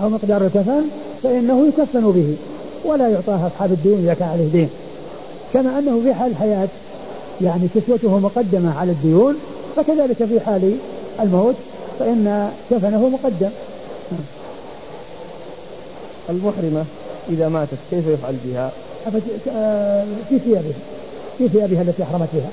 [0.00, 0.82] أو مقدار الكفن.
[1.24, 2.36] فإنه يكفن به
[2.84, 4.68] ولا يعطاها أصحاب الدين إذا كان عليه دين.
[5.52, 6.68] كما أنه في حال الحياة
[7.40, 9.36] يعني كسوته مقدمة على الديون
[9.76, 10.76] فكذلك في حال
[11.20, 11.54] الموت
[11.98, 13.50] فإن كفنه مقدم.
[16.30, 16.84] المحرمة
[17.30, 18.72] إذا ماتت كيف يفعل بها؟
[19.48, 20.72] آه، في ثيابها
[21.38, 22.50] في ثيابها التي أحرمت بها.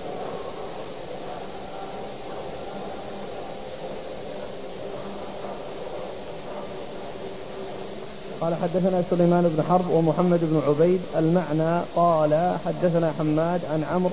[8.42, 14.12] قال حدثنا سليمان بن حرب ومحمد بن عبيد المعنى قال حدثنا حماد عن عمرو.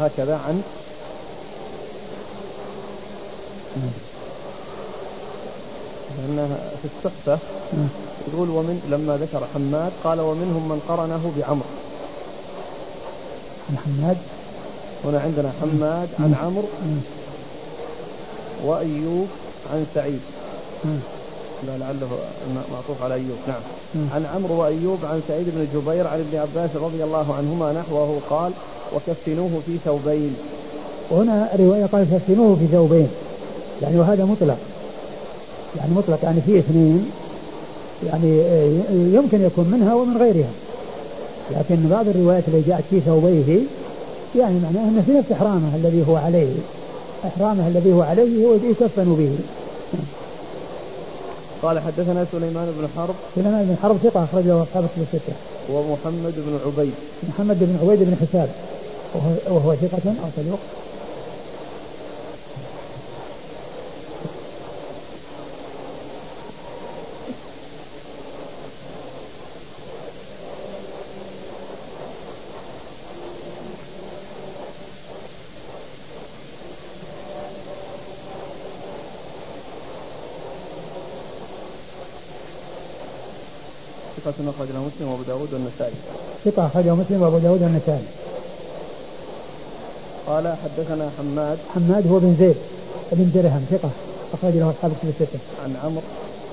[0.00, 0.62] هكذا عن
[6.18, 7.38] لأنها في التحفة
[8.28, 11.64] يقول ومن لما ذكر حماد قال ومنهم من قرنه بعمر
[13.70, 14.16] محمد
[15.04, 16.68] هنا عندنا حماد عن عمرو
[18.64, 19.28] وأيوب
[19.72, 20.20] عن سعيد.
[21.64, 22.06] لعله
[22.72, 23.36] معطوف على أيوب.
[23.48, 23.60] نعم.
[24.14, 28.52] عن عمرو وأيوب عن سعيد بن جبير عن ابن عباس رضي الله عنهما نحوه قال
[28.94, 30.36] وكفنوه في ثوبين.
[31.10, 33.08] وهنا رواية قال كفنوه في ثوبين.
[33.82, 34.58] يعني وهذا مطلق.
[35.76, 37.10] يعني مطلق يعني في اثنين.
[38.06, 38.42] يعني
[39.14, 40.50] يمكن يكون منها ومن غيرها.
[41.50, 43.58] لكن بعض الروايات اللي جاءت في ثوبيه
[44.36, 46.54] يعني معناه أنه في نفس إحرامه الذي هو عليه.
[47.26, 49.38] إحرامه الذي هو عليه هو يكفن به.
[51.62, 53.14] قال حدثنا سليمان بن حرب.
[53.34, 55.34] سليمان بن حرب ثقة أخرجه أصحاب الكتب الستة.
[55.70, 56.94] ومحمد بن عبيد.
[57.28, 58.48] محمد بن عبيد بن حساب.
[59.14, 60.58] وهو, وهو ثقة أو صدوق
[84.26, 85.94] ثقة أخرج له مسلم وأبو داود والنسائي.
[86.44, 88.04] ثقة أخرجه مسلم وأبو داود والنسائي.
[90.26, 92.56] قال حدثنا حماد حماد هو بن زيد
[93.12, 93.90] بن درهم ثقة
[94.34, 95.38] أخرج له أصحاب الكتب الستة.
[95.64, 96.02] عن عمرو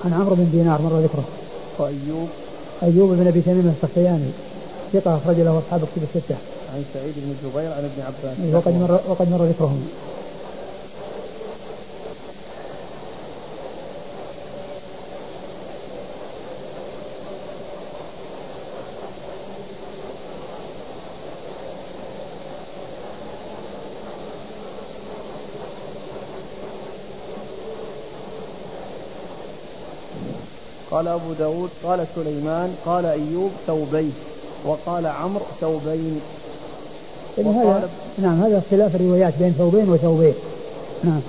[0.04, 1.24] عن عمرو بن دينار مر ذكره.
[1.78, 2.28] وأيوب
[2.82, 4.30] أيوب بن أبي تميم السختياني
[4.92, 6.36] ثقة أخرج له أصحاب الكتب الستة.
[6.74, 8.54] عن سعيد بن جبير عن ابن عباس.
[8.54, 9.88] وقد مر وقد مر ذكرهم.
[30.94, 34.12] قال أبو داود قال سليمان قال أيوب ثوبين
[34.64, 36.20] وقال عمرو ثوبين.
[37.38, 40.34] هذا نعم هذا اختلاف الروايات بين ثوبين وثوبين.
[41.04, 41.20] نعم.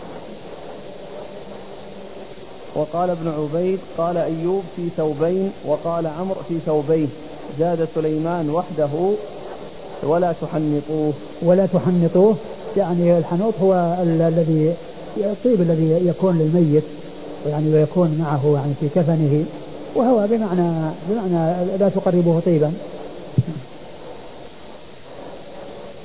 [2.76, 7.10] وقال ابن عبيد قال أيوب في ثوبين وقال عمرو في ثوبين.
[7.60, 9.14] زاد سليمان وحده
[10.04, 11.14] ولا تحنطوه.
[11.42, 12.36] ولا تحنطوه
[12.78, 14.74] يعني الحنوط هو الذي
[15.18, 16.84] الطيب الذي يكون للميت.
[17.46, 19.46] يعني ويكون معه يعني في كفنه
[19.96, 22.74] وهو بمعنى بمعنى لا تقربه طيبا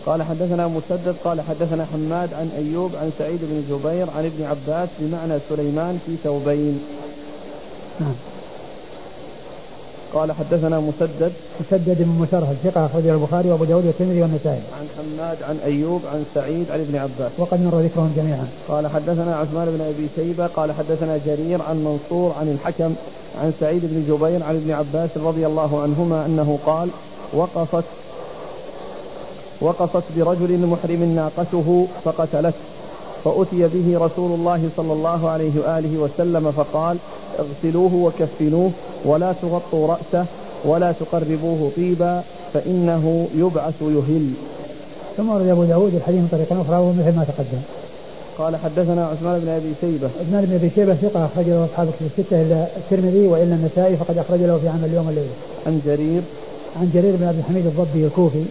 [0.06, 4.88] قال حدثنا مسدد قال حدثنا حماد عن أيوب عن سعيد بن جبير عن ابن عباس
[4.98, 6.80] بمعنى سليمان في ثوبين.
[8.00, 8.14] نعم.
[10.14, 14.60] قال حدثنا مسدد مسدد بن مسرهد ثقة أخرجه البخاري وأبو داود والترمذي والنسائي.
[14.78, 17.32] عن حماد عن أيوب عن سعيد عن ابن عباس.
[17.38, 18.46] وقد مر ذكرهم جميعا.
[18.68, 22.94] قال حدثنا عثمان بن أبي شيبة قال حدثنا جرير عن منصور عن الحكم
[23.42, 26.88] عن سعيد بن جبير عن ابن عباس رضي الله عنهما أنه قال
[27.32, 27.84] وقفت
[29.60, 32.52] وقفت برجل محرم ناقته فقتلته
[33.24, 36.96] فأتي به رسول الله صلى الله عليه وآله وسلم فقال
[37.38, 38.70] اغسلوه وكفنوه
[39.04, 40.26] ولا تغطوا رأسه
[40.64, 42.22] ولا تقربوه طيبا
[42.54, 44.30] فإنه يبعث يهل
[45.16, 47.62] ثم ورد أبو داود الحديث من طريقة أخرى ومثل ما تقدم
[48.38, 52.06] قال حدثنا عثمان بن أبي شيبة عثمان بن أبي شيبة ثقة أخرج له أصحاب الكتب
[52.06, 55.34] الستة إلا الترمذي وإلا النسائي فقد أخرج له في عمل اليوم والليله.
[55.66, 56.22] عن جرير
[56.80, 58.44] عن جرير بن عبد الحميد الضبي الكوفي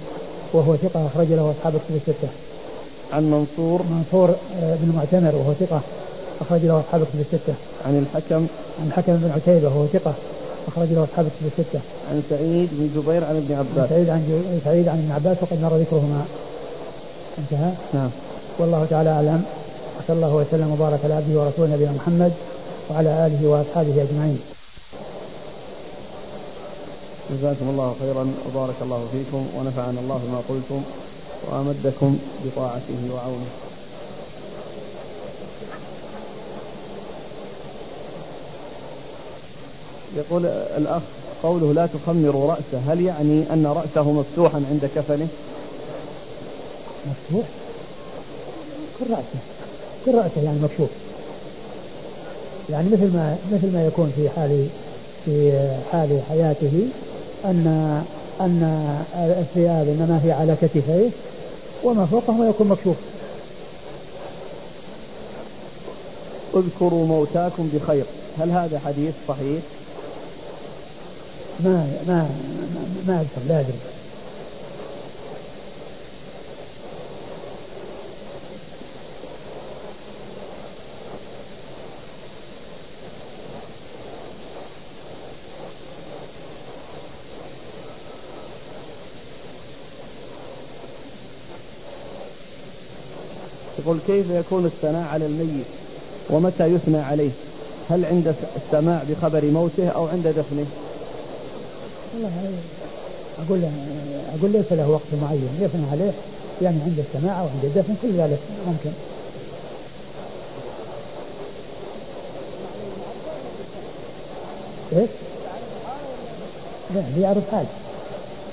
[0.54, 2.49] وهو ثقة أخرج له أصحاب الكتب الستة.
[3.14, 5.82] عن منصور منصور آه، بن معتمر وهو ثقة
[6.42, 7.54] أخرج له أصحاب الكتب الستة.
[7.86, 8.48] عن الحكم
[8.80, 10.14] عن الحكم بن عتيبة وهو ثقة
[10.68, 11.80] أخرج له أصحاب الكتب الستة.
[12.12, 13.84] عن سعيد بن جبير عن ابن عباس.
[13.84, 16.26] عن سعيد عن سعيد عن ابن عباس وقد مر ذكرهما.
[17.38, 17.72] انتهى.
[17.94, 18.10] نعم.
[18.60, 19.44] والله تعالى أعلم
[19.98, 22.32] وصلى الله وسلم وبارك على عبده ورسوله نبينا محمد
[22.90, 24.40] وعلى آله وأصحابه أجمعين.
[27.32, 30.82] جزاكم الله خيرا وبارك الله فيكم ونفعنا الله بما قلتم
[31.48, 33.48] وأمدكم بطاعته وعونه.
[40.18, 41.02] يقول الأخ
[41.44, 45.28] قوله لا تخمروا رأسه هل يعني أن رأسه مفتوحا عند كفنه؟
[47.06, 47.46] مفتوح؟
[49.00, 49.40] كل رأسه
[50.06, 50.90] كل رأسه يعني مكشوف.
[52.70, 54.68] يعني مثل ما مثل ما يكون في حال
[55.26, 55.52] في
[55.92, 56.88] حال حياته
[57.46, 57.68] أن
[58.42, 58.64] أن
[59.16, 61.10] الثياب إنما هي على كتفيه
[61.84, 62.96] وما فوقه يكون مكشوف
[66.56, 68.06] اذكروا موتاكم بخير.
[68.40, 69.62] هل هذا حديث صحيح؟
[71.60, 72.30] ما ما
[73.08, 73.80] ما أذكر لا أدري.
[93.90, 95.66] يقول كيف يكون الثناء على الميت
[96.30, 97.30] ومتى يثنى عليه؟
[97.90, 100.66] هل عند السماع بخبر موته أو عند دفنه؟
[103.46, 103.62] أقول
[104.40, 105.50] أقول ليس له وقت معين.
[105.62, 106.12] يثنى عليه
[106.62, 108.92] يعني عند السماع أو عند الدفن كل ذلك ممكن.
[114.98, 115.10] إيش؟
[116.96, 117.68] لا يعرف حاله.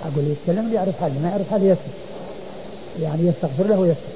[0.02, 1.14] أقول يتكلم يعرف حاله.
[1.22, 1.82] ما يعرف حاله يسكت.
[3.02, 4.15] يعني يستغفر له ويسكت.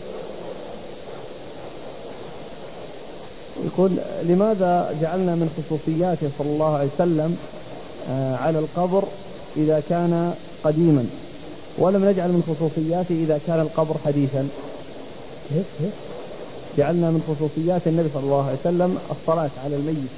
[3.81, 7.37] يقول لماذا جعلنا من خصوصياته صلى الله عليه وسلم
[8.11, 9.05] آه، على القبر
[9.57, 11.07] إذا كان قديما
[11.79, 14.49] ولم نجعل من خصوصياته إذا كان القبر حديثا
[16.79, 20.11] جعلنا من خصوصيات النبي صلى الله عليه وسلم الصلاة على الميت.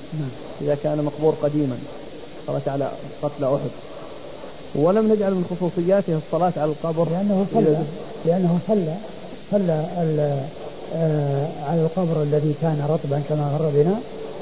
[0.61, 1.77] إذا كان مقبور قديما
[2.47, 2.91] صلاة على
[3.23, 3.71] قتل أحد
[4.75, 7.85] ولم نجعل من خصوصياته الصلاة على القبر لأنه صلى
[8.25, 8.97] لأنه صلى
[9.51, 10.45] صلى
[11.69, 13.95] على القبر الذي كان رطبا كما مر بنا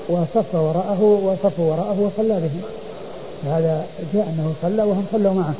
[0.08, 2.62] وصف وراءه وصف وراءه وصلى بهم
[3.46, 3.84] هذا
[4.14, 5.54] جاء أنه صلى وهم صلوا معه.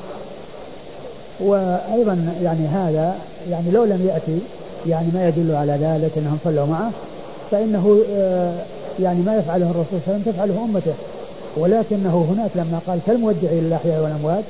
[1.40, 3.14] وأيضا يعني هذا
[3.50, 4.38] يعني لو لم يأتي
[4.86, 6.90] يعني ما يدل على ذلك أنهم صلوا معه
[7.50, 8.54] فإنه آه،
[9.00, 10.94] يعني ما يفعله الرسول صلى الله عليه وسلم تفعله أمته.
[11.56, 14.44] ولكنه هناك لما قال كالمودع للأحياء والأموات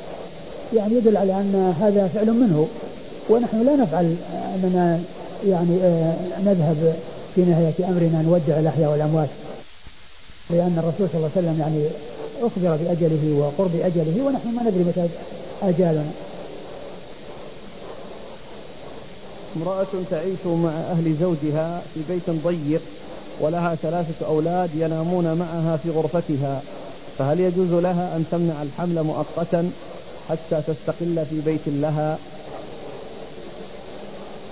[0.76, 2.66] يعني يدل على أن هذا فعل منه.
[3.30, 4.14] ونحن لا نفعل
[4.54, 5.00] أننا
[5.48, 6.96] يعني آه، نذهب
[7.34, 9.28] في نهاية أمرنا نودع الأحياء والأموات.
[10.50, 11.84] لأن الرسول صلى الله عليه وسلم يعني
[12.42, 15.08] أخبر بأجله وقرب أجله ونحن ما ندري متى
[15.62, 16.10] أجالنا.
[19.56, 22.82] امرأة تعيش مع أهل زوجها في بيت ضيق
[23.40, 26.62] ولها ثلاثة أولاد ينامون معها في غرفتها.
[27.18, 29.70] فهل يجوز لها أن تمنع الحمل مؤقتا
[30.28, 32.18] حتى تستقل في بيت لها؟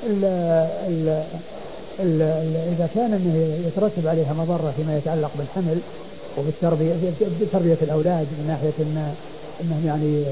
[0.07, 0.25] ال
[0.89, 1.25] ال
[2.01, 2.23] ال
[2.73, 5.79] إذا كان أنه يترتب عليها مضرة فيما يتعلق بالحمل
[6.39, 6.95] وبالتربية
[7.41, 9.15] بتربية الأولاد من ناحية أن
[9.61, 10.25] أنهم يعني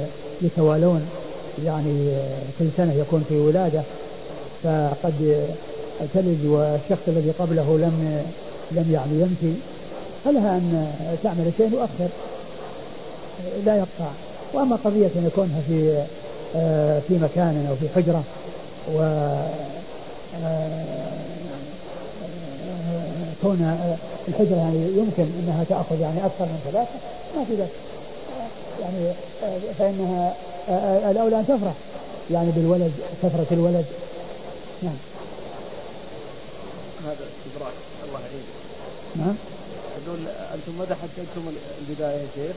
[0.42, 1.08] يتوالون
[1.64, 2.10] يعني
[2.58, 3.82] كل سنة يكون في ولادة
[4.62, 5.46] فقد
[6.14, 8.22] تلد والشخص الذي قبله لم
[8.72, 9.56] لم يعني يمشي
[10.24, 10.92] فلها أن
[11.24, 12.08] تعمل شيء يؤخر
[13.66, 14.10] لا يقطع.
[14.54, 16.02] وأما قضية أن يكونها في
[17.08, 18.22] في مكان أو في حجرة
[18.94, 18.98] و
[23.42, 23.78] كون
[24.28, 26.90] الحجرة يعني يمكن أنها تأخذ يعني أكثر من ثلاثة
[27.36, 27.70] ما في ذلك
[28.80, 29.12] يعني
[29.78, 30.34] فإنها
[31.10, 31.72] الأولى أن تفرح.
[32.30, 33.84] يعني بالولد كثرة الولد.
[34.82, 34.96] نعم.
[37.04, 37.72] هذا استدراك
[38.08, 38.44] الله يعين
[39.16, 39.34] نعم.
[40.06, 40.18] أقول
[40.54, 42.56] أنتم ماذا حددتم البداية يا شيخ؟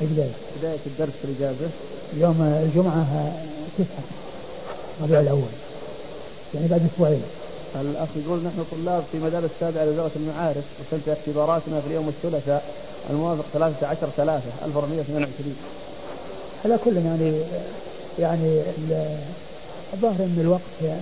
[0.00, 0.30] البداية.
[0.58, 1.70] بداية الدرس في الإجازة.
[2.16, 3.32] يوم الجمعة
[3.78, 4.19] تسعة.
[5.02, 5.50] ربيع الأول
[6.54, 7.22] يعني بعد أسبوعين.
[7.80, 12.64] الأخ يقول نحن طلاب في مدارس تابعة لوزارة المعارف وتنتهي اختباراتنا في اليوم الثلاثاء
[13.10, 15.56] الموافق 13 3 1422
[16.64, 17.32] على كل يعني
[18.18, 18.60] يعني
[19.92, 21.00] الظاهر إن الوقت يعني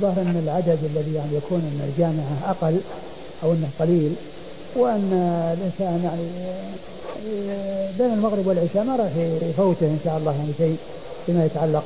[0.00, 2.80] ظاهر إن العدد الذي يعني يكون إن الجامعة أقل
[3.42, 4.12] أو إنه قليل
[4.76, 5.12] وأن
[5.58, 6.26] الإنسان يعني
[7.98, 9.16] بين المغرب والعشاء ما راح
[9.50, 10.78] يفوته إن شاء الله يعني شيء.
[11.26, 11.84] فيما يتعلق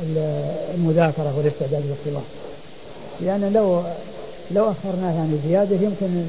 [0.00, 2.22] بالمذاكرة والاستعداد للاختبار.
[3.20, 3.82] لأن لو
[4.50, 6.24] لو أخرناه يعني زيادة يمكن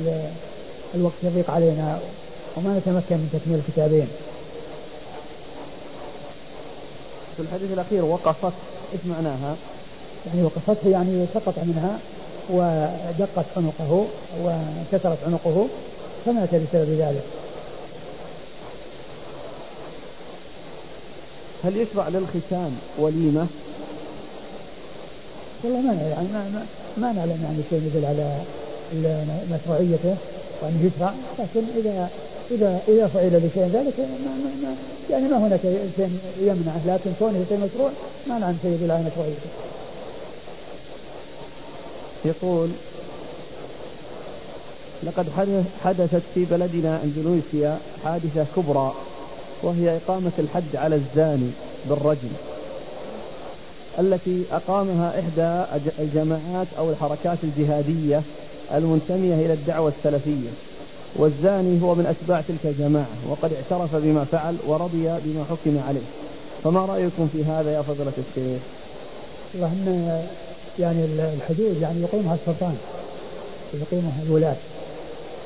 [0.96, 2.00] الوقت يضيق علينا
[2.58, 4.08] وما نتمكن من تكميل الكتابين.
[7.36, 8.54] في الحديث الأخير وقفت
[8.94, 9.56] إيش معناها؟
[10.28, 12.00] يعني وقفته يعني سقط منها
[12.50, 14.06] ودقت عنقه
[14.44, 15.68] وانكسرت عنقه
[16.26, 17.24] فمات بسبب ذلك.
[21.64, 23.48] هل يشرع للختان وليمة؟
[25.64, 26.66] والله ما يعني ما, ما,
[26.98, 28.40] ما نعلم يعني شيء يدل على
[29.52, 30.16] مشروعيته
[30.62, 32.10] وأنه يشرع لكن إذا
[32.52, 34.06] إذا إذا فعل لشيء ذلك ما,
[34.44, 34.76] ما, ما
[35.10, 37.90] يعني ما هناك شيء يمنعه لكن كونه شيء مشروع
[38.28, 39.50] ما نعلم شيء يدل على مشروعيته.
[42.26, 42.70] يقول
[45.04, 45.26] لقد
[45.84, 48.94] حدثت في بلدنا إندونيسيا حادثة كبرى
[49.64, 51.52] وهي إقامة الحد على الزاني
[51.90, 52.30] بالرجم
[54.00, 58.22] التي أقامها إحدى الجماعات أو الحركات الجهادية
[58.74, 60.50] المنتمية إلى الدعوة السلفية.
[61.16, 66.08] والزاني هو من أتباع تلك الجماعة وقد اعترف بما فعل ورضي بما حكم عليه.
[66.64, 68.62] فما رأيكم في هذا يا فضيلة الشيخ؟
[69.54, 70.24] والله
[70.80, 72.78] يعني الحدود يعني يقيمها السلطان
[73.74, 74.56] يقيمها الولاة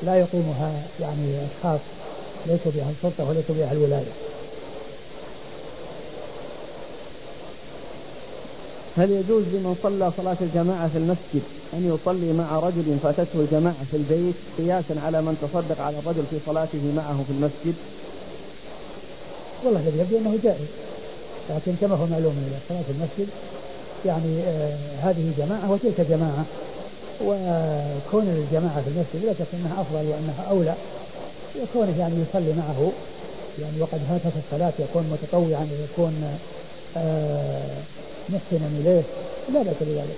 [0.02, 1.80] لا يقيمها يعني أشخاص
[2.46, 4.12] ليسوا بها السلطة وليسوا بها الولاية
[8.96, 11.42] هل يجوز لمن صلى صلاة الجماعة في المسجد
[11.74, 16.36] أن يصلي مع رجل فاتته الجماعة في البيت قياسا على من تصدق على الرجل في
[16.46, 17.74] صلاته معه في المسجد؟
[19.64, 20.68] والله الذي يبدو أنه جائز
[21.50, 23.28] لكن كما هو معلوم من صلاة المسجد
[24.06, 26.44] يعني آه هذه جماعة وتلك جماعة
[27.20, 30.74] وكون الجماعة في المسجد لا شك أنها أفضل وأنها أولى
[31.60, 32.92] وكونه يعني يصلي معه
[33.60, 36.38] يعني وقد هاتف الصلاة يكون متطوعا ويكون
[36.96, 37.76] آه
[38.28, 39.02] محسنا إليه
[39.54, 40.16] لا بأس بذلك.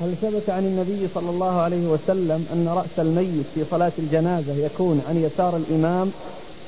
[0.00, 5.02] هل ثبت عن النبي صلى الله عليه وسلم أن رأس الميت في صلاة الجنازة يكون
[5.08, 6.12] عن يسار الإمام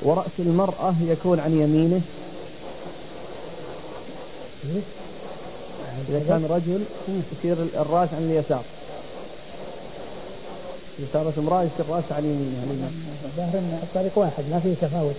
[0.01, 2.01] ورأس المرأة يكون عن يمينه؟
[6.09, 8.63] إذا كان رجل يصير الرأس عن اليسار.
[11.13, 12.89] صارت امرأة يصير الرأس عن يمينها
[13.25, 15.15] الظاهر أن الطريق واحد ما فيه تفاوت.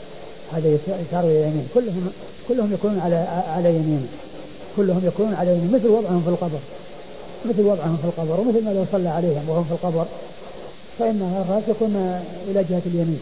[0.52, 2.12] هذا يسار ويمين كلهم
[2.48, 3.16] كلهم يكونون على
[3.56, 4.06] على يمينه
[4.76, 6.58] كلهم يكونون على يمين مثل وضعهم في القبر.
[7.44, 10.04] مثل وضعهم في القبر ومثل ما لو صلى عليهم وهم في القبر.
[10.98, 13.20] فإن الرأس يكون إلى جهة اليمين.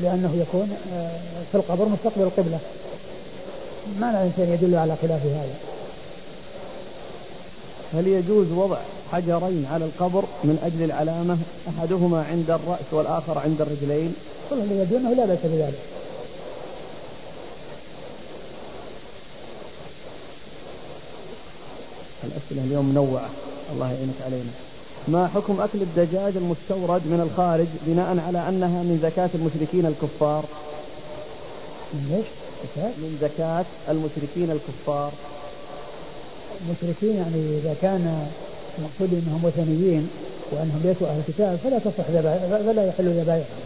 [0.00, 1.10] لأنه يكون آه،
[1.52, 2.58] في القبر مستقبل القبلة.
[4.00, 5.54] ما لا شيء يدل على خلاف هذا.
[7.94, 8.78] هل يجوز وضع
[9.12, 11.38] حجرين على القبر من أجل العلامة
[11.68, 14.14] أحدهما عند الرأس والآخر عند الرجلين.
[14.50, 15.78] كل اللي يدونه لا بأس بذلك.
[22.24, 23.28] الأسئلة اليوم منوعة.
[23.72, 24.50] الله يعينك علينا.
[25.08, 30.44] ما حكم أكل الدجاج المستورد من الخارج بناء على أنها من زكاة المشركين الكفار؟
[31.94, 32.26] من إيش؟
[32.76, 35.12] من زكاة المشركين الكفار.
[36.60, 38.26] المشركين يعني إذا كان
[38.78, 40.10] المقصود أنهم وثنيين
[40.52, 42.04] وأنهم ليسوا أهل الكتاب فلا تصح
[42.66, 43.60] فلا يحل ذبائحهم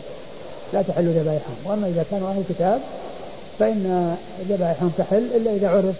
[0.72, 2.80] لا تحل ذبائحهم وأما إذا كانوا أهل الكتاب
[3.58, 4.16] فإن
[4.48, 5.94] ذبائحهم تحل إلا إذا عرف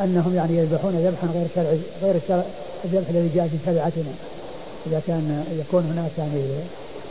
[0.00, 2.44] أنهم يعني يذبحون ذبحا غير شرعي غير الشرع
[2.84, 4.12] الذبح الذي جاء في شريعتنا.
[4.86, 6.42] إذا كان يكون هناك يعني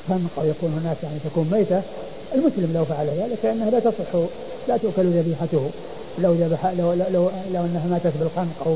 [0.09, 1.81] خنق أو يكون هناك يعني تكون ميتة
[2.35, 4.27] المسلم لو فعل ذلك فإنها لا تصح
[4.67, 5.69] لا تؤكل ذبيحته.
[6.19, 8.75] لو ذبح لو لو, لو, لو أنها ماتت بالخنق أو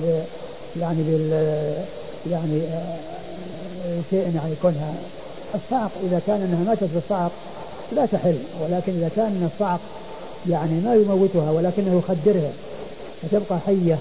[0.79, 1.73] يعني بال
[2.31, 4.93] يعني آه، شيء يعني يكونها.
[5.55, 7.31] الصعق إذا كان أنها ماتت بالصعق
[7.91, 9.79] لا تحل ولكن إذا كان الصعق
[10.49, 12.51] يعني ما يموتها ولكنه يخدرها
[13.21, 13.97] فتبقى حية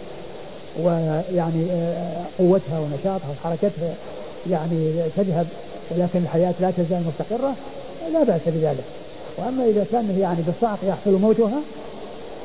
[0.82, 3.94] ويعني آه، قوتها ونشاطها وحركتها
[4.50, 5.46] يعني تذهب
[5.90, 7.54] ولكن الحياة لا تزال مستقرة
[8.12, 8.84] لا بأس بذلك.
[9.38, 11.60] وأما إذا كان يعني بالصعق يحصل موتها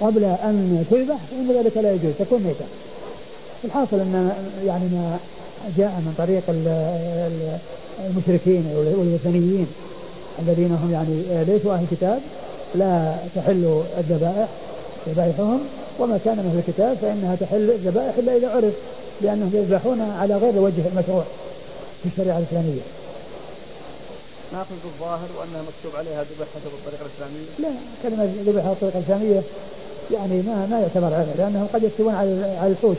[0.01, 2.65] قبل أن تذبح فإن ذلك لا يجوز تكون ميتة.
[3.65, 4.31] الحاصل أن
[4.65, 5.17] يعني ما
[5.77, 6.43] جاء من طريق
[8.09, 9.67] المشركين والوثنيين
[10.39, 12.19] الذين هم يعني ليسوا أهل الكتاب
[12.75, 14.47] لا تحل الذبائح
[15.09, 15.59] ذبائحهم
[15.99, 18.73] وما كان من أهل الكتاب فإنها تحل الذبائح إلا إذا عرف
[19.21, 21.23] لأنهم يذبحون على غير الوجه المشروع
[22.03, 22.81] في الشريعة الإسلامية
[24.53, 27.69] ناخذ بالظاهر وانها مكتوب عليها ذبح حسب الطريقة الإسلامية؟ لا
[28.03, 29.41] كلمة ذبح حسب الطريقة الإسلامية
[30.11, 32.97] يعني ما ما يعتبر عذر لأنهم قد يكتبون على على الحوت.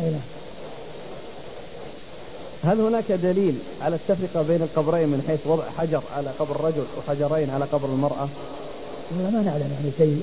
[0.00, 0.31] أي نعم.
[2.64, 7.50] هل هناك دليل على التفرقة بين القبرين من حيث وضع حجر على قبر الرجل وحجرين
[7.50, 8.28] على قبر المرأة؟
[9.18, 10.22] لا ما نعلم يعني شيء.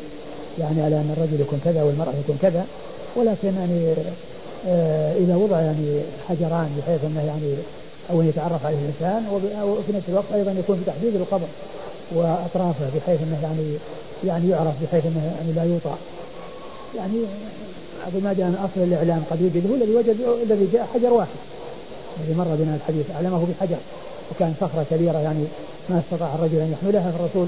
[0.59, 2.65] يعني على أن الرجل يكون كذا والمرأة يكون كذا.
[3.15, 3.93] ولكن يعني
[4.67, 7.53] آه إذا وضع يعني حجران بحيث أنه يعني
[8.09, 9.25] أن يتعرف عليه الإنسان
[9.63, 11.47] وفي نفس الوقت أيضا يكون في تحديد القبر
[12.11, 13.77] وأطرافه بحيث أنه يعني
[14.25, 15.95] يعني يعرف بحيث أنه يعني لا يوطى
[16.97, 17.23] يعني
[18.05, 21.39] هذا ما جاء من أصل الإعلام قد يوجد هو الذي وجد الذي جاء حجر واحد.
[22.23, 23.77] الذي مر بنا الحديث أعلمه بحجر
[24.31, 25.43] وكان صخرة كبيرة يعني
[25.89, 27.47] ما استطاع الرجل أن يحملها فالرسول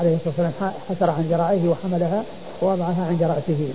[0.00, 2.22] عليه الصلاة والسلام حسر عن ذراعيه وحملها
[2.62, 3.68] ووضعها عند راسه.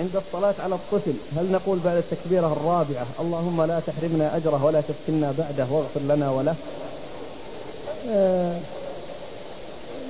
[0.00, 5.34] عند الصلاة على الطفل هل نقول بعد التكبيرة الرابعة اللهم لا تحرمنا أجره ولا تفتنا
[5.38, 6.54] بعده واغفر لنا وله
[8.10, 8.56] آه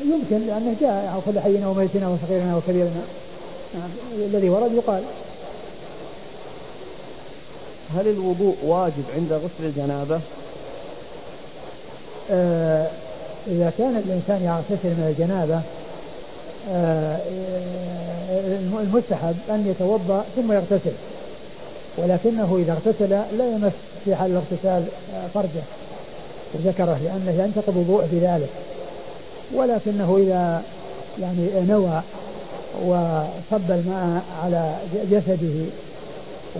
[0.05, 3.03] يمكن لأنه جاء كل حينا وميتنا وصغيرنا وكبيرنا
[3.75, 5.03] يعني الذي ورد يقال
[7.97, 10.21] هل الوضوء واجب عند غسل الجنابة؟
[12.31, 12.87] آه
[13.47, 15.61] إذا كان الإنسان يغتسل من الجنابة
[16.71, 17.19] آه
[18.83, 20.93] المستحب أن يتوضأ ثم يغتسل.
[21.97, 23.73] ولكنه إذا اغتسل لا يمس
[24.05, 24.85] في حال الاغتسال
[25.35, 25.63] فرجه.
[26.55, 28.49] وذكره لأنه ينتقض وضوء بذلك.
[29.55, 30.63] ولكنه إذا
[31.21, 32.03] يعني نوى
[32.85, 34.75] وصب الماء على
[35.11, 35.67] جسده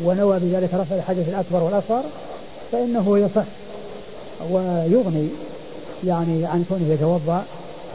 [0.05, 2.03] ونوى بذلك رفع الحدث الأكبر والأصغر
[2.73, 3.45] فإنه يصح
[4.51, 5.29] ويغني
[6.07, 7.45] يعني عن كونه يتوضأ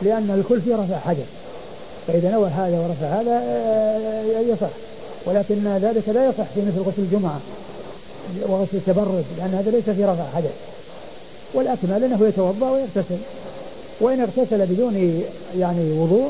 [0.02, 1.26] لأن الكل فيه رفع حدث.
[2.08, 4.70] فإذا نوى هذا ورفع هذا آه، يصح.
[5.26, 7.40] ولكن ذلك لا يصح في مثل غسل الجمعة
[8.48, 10.54] وغسل التبرد لأن هذا ليس في رفع حدث.
[11.54, 13.18] والأكمل أنه يتوضأ ويغتسل.
[14.02, 15.24] وإن اغتسل بدون
[15.60, 16.30] يعني وضوء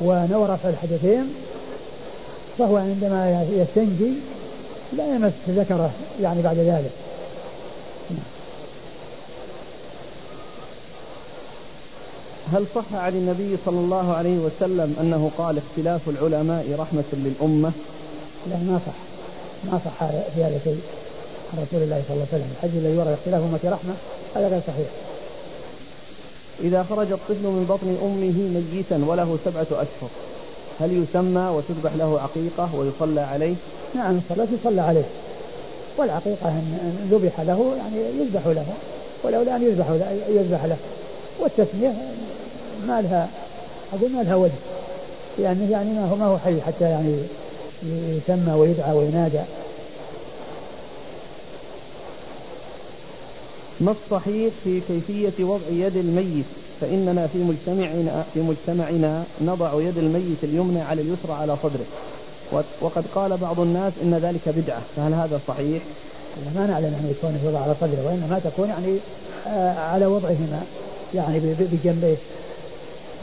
[0.00, 1.34] ونوى رفع الحدثين
[2.58, 4.12] فهو عندما يستنجي
[4.96, 5.90] لا يمس ذكره
[6.22, 6.90] يعني بعد ذلك.
[12.52, 17.72] هل صح عن النبي صلى الله عليه وسلم أنه قال اختلاف العلماء رحمة للأمة؟
[18.50, 18.92] لا ما صح.
[19.72, 20.80] ما صح في هذا شيء
[21.52, 22.50] عن رسول الله صلى الله عليه وسلم.
[22.56, 23.94] الحج الذي ورد اختلاف أمة رحمة
[24.36, 24.86] هذا غير صحيح.
[26.60, 30.10] إذا خرج الطفل من بطن أمه ميتا وله سبعة أشهر.
[30.82, 33.54] هل يسمى وتذبح له عقيقة ويصلى عليه؟
[33.94, 35.04] نعم الصلاة يصلى عليه.
[35.96, 38.66] والعقيقة إن ذبح له يعني يذبح له
[39.22, 39.86] ولولا أن يذبح
[40.28, 40.76] يذبح له.
[41.40, 41.94] والتسمية
[42.88, 43.28] ما لها
[43.92, 44.52] أقول ما لها وجه.
[45.38, 47.16] لأنه يعني ما هو ما هو حي حتى يعني
[47.86, 49.40] يسمى ويدعى وينادى.
[53.80, 56.44] ما الصحيح في كيفية وضع يد الميت؟
[56.82, 61.84] فإننا في مجتمعنا في مجتمعنا نضع يد الميت اليمنى على اليسرى على صدره.
[62.80, 64.80] وقد قال بعض الناس إن ذلك بدعة.
[64.96, 65.82] فهل هذا صحيح؟
[66.54, 68.96] ما نعلم أن يكون يوضع على صدره وإنما تكون يعني
[69.46, 70.62] آه على وضعهما
[71.14, 72.16] يعني بجنبيه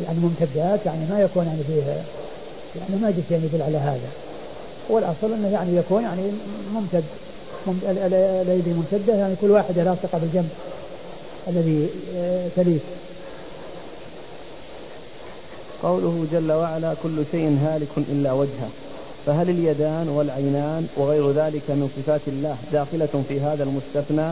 [0.05, 1.83] يعني ممتدات يعني ما يكون يعني فيه
[2.79, 4.09] يعني ما جئت يعني يدل على هذا.
[4.89, 6.21] والأصل إنه يعني يكون يعني
[6.73, 7.03] ممتد.
[7.89, 10.49] الأيدي ممتدة يعني كل واحدة لاصقه بالجنب
[11.47, 12.79] الذي آه، تليه.
[15.83, 18.69] قوله جل وعلا كل شيء هالك إلا وجهه.
[19.25, 24.31] فهل اليدان والعينان وغير ذلك من صفات الله داخلة في هذا المستثنى؟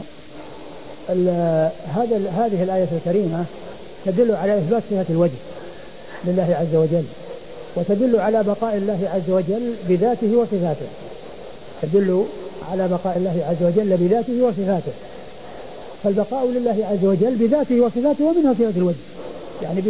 [1.96, 3.46] هذا هذه الآية الكريمة
[4.06, 5.40] تدل على إثبات صفة الوجه
[6.26, 7.04] لله عز وجل
[7.76, 10.88] وتدل على بقاء الله عز وجل بذاته وصفاته.
[11.82, 12.26] تدل
[12.72, 14.92] على بقاء الله عز وجل بذاته وصفاته.
[16.04, 18.96] فالبقاء لله عز وجل بذاته وصفاته ومنها صفة الوجه
[19.62, 19.82] يعني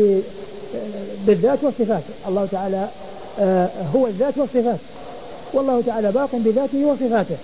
[1.25, 2.87] بالذات والصفات الله تعالى
[3.39, 4.79] آه، هو الذات والصفات
[5.53, 7.37] والله تعالى باق بذاته وصفاته.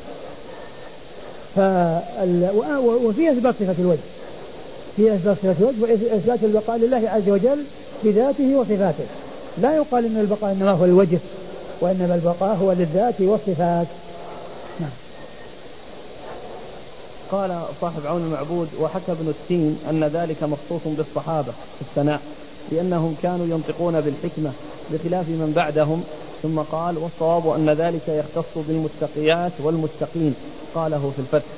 [3.06, 4.00] وفي أثبات صفة الوجه.
[4.96, 7.64] في أثبات صفة الوجه واثبات البقاء لله عز وجل
[8.04, 9.06] بذاته وصفاته.
[9.58, 11.20] لا يقال إن البقاء إنما هو الوجه
[11.82, 13.88] وإنما البقاء هو للذات والصفات.
[14.80, 14.90] نعم.
[17.32, 22.22] قال صاحب عون المعبود وحكى ابن التين أن ذلك مخصوص بالصحابة في الثناء.
[22.74, 24.52] لأنهم كانوا ينطقون بالحكمة
[24.92, 26.04] بخلاف من بعدهم
[26.44, 30.36] ثم قال والصواب أن ذلك يختص بالمتقيات والمتقين
[30.76, 31.52] قاله في الفتح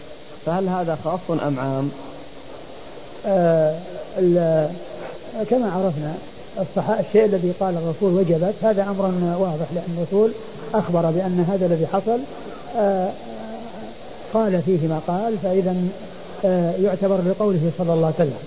[0.45, 1.89] فهل هذا خاص أم عام؟
[3.25, 3.79] آه
[5.49, 6.13] كما عرفنا
[6.99, 9.03] الشيء الذي قال الرسول وجبت هذا أمر
[9.39, 10.31] واضح لأن الرسول
[10.73, 12.19] أخبر بأن هذا الذي حصل
[12.77, 13.09] آه
[14.33, 15.75] قال فيه ما قال فإذا
[16.45, 18.39] آه يعتبر بقوله صلى الله عليه وسلم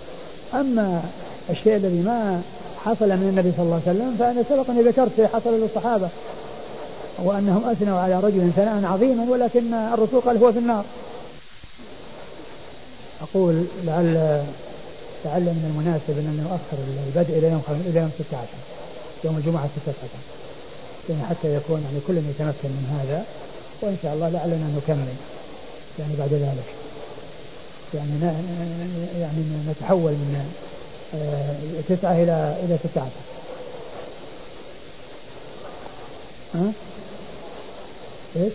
[0.55, 1.03] أما
[1.51, 2.43] الشيء الذي ما
[2.85, 6.09] حصل من النبي صلى الله عليه وسلم فأنا سبق أني ذكرت شيء حصل للصحابة
[7.19, 10.85] وأنهم أثنوا على رجل ثناء عظيما ولكن الرسول قال هو في النار.
[13.23, 14.43] أقول لعل
[15.25, 18.43] لعل من المناسب أن نؤخر البدء إلى يوم إلى يوم 16
[19.25, 19.97] يوم الجمعة 16
[21.11, 23.25] يعني حتى يكون يعني كل يتمكن من هذا
[23.83, 25.15] وإن شاء الله لعلنا نكمل
[25.99, 26.69] يعني بعد ذلك.
[27.95, 28.35] يعني
[29.21, 30.53] يعني نتحول من
[31.89, 33.07] تسعة إلى إلى 16
[36.55, 36.73] ها؟
[38.37, 38.53] إيش؟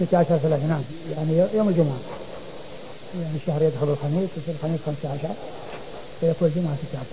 [0.00, 0.82] 16 ثلاثة نعم.
[1.16, 1.98] يعني يوم الجمعة.
[3.22, 5.28] يعني الشهر يدخل الخميس يصير الخميس 15
[6.20, 7.06] فيكون الجمعة 16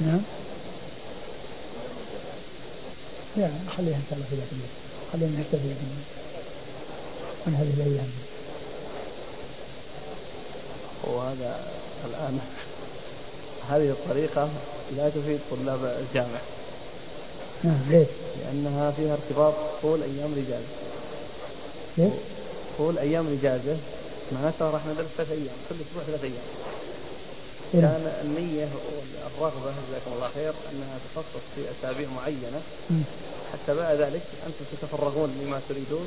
[0.00, 0.20] نعم.
[3.38, 4.68] يعني خليها إن شاء الله في ذات اليوم
[5.12, 5.70] خلينا نحتفل
[7.46, 8.10] من هذه الأيام.
[11.04, 11.60] وهذا
[12.04, 12.40] الآن.
[13.70, 14.48] هذه الطريقة
[14.96, 16.40] لا تفيد طلاب الجامعة.
[17.64, 20.66] نعم ليش؟ لأنها فيها ارتباط طول أيام الإجازة.
[21.98, 22.12] ليش؟
[22.78, 23.76] طول أيام الإجازة
[24.32, 26.46] معناتها راح ندرس ثلاث أيام كل أسبوع ثلاث أيام.
[27.74, 28.68] إيه؟ كان النية
[29.40, 32.60] والرغبة جزاكم الله خير أنها تخصص في أسابيع معينة.
[33.52, 36.06] حتى بعد ذلك أنتم تتفرغون لما تريدون.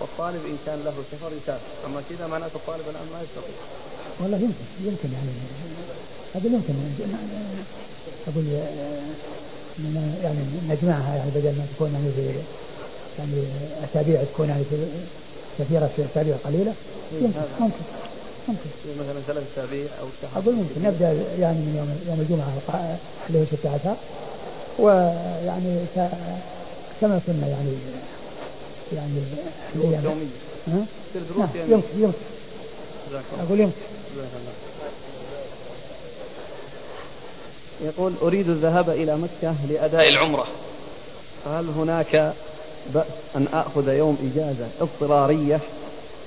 [0.00, 3.56] والطالب إن كان له سفر يسافر أما كذا معناته الطالب الآن ما يستطيع.
[4.20, 5.32] والله يمكن يمكن يعني.
[6.34, 6.74] هذا يمكن.
[8.28, 8.44] أقول
[10.24, 10.38] يعني
[10.68, 12.38] نجمعها يعني بدل ما تكون يعني في
[13.18, 13.42] يعني
[13.84, 14.64] أسابيع تكون يعني
[15.58, 16.74] كثيرة في أسابيع قليلة.
[17.12, 17.74] يمكن ممكن
[18.48, 18.70] ممكن.
[19.00, 20.82] مثلا ثلاث أسابيع أو شهر أقول ممكن.
[20.82, 22.52] نبدأ يعني من يوم يوم الجمعة
[23.28, 23.96] اللي هو 16
[24.78, 25.76] ويعني
[27.00, 27.72] كما كنا يعني
[28.92, 29.12] يعني
[29.74, 30.26] دروس يوميه
[30.68, 30.86] ها؟
[31.38, 32.18] نعم يمكن يمكن.
[33.40, 33.76] أقول يمكن.
[37.84, 40.46] يقول أريد الذهاب إلى مكة لأداء العمرة.
[41.44, 42.34] فهل هناك
[42.94, 43.06] بأس
[43.36, 45.60] أن آخذ يوم إجازة اضطرارية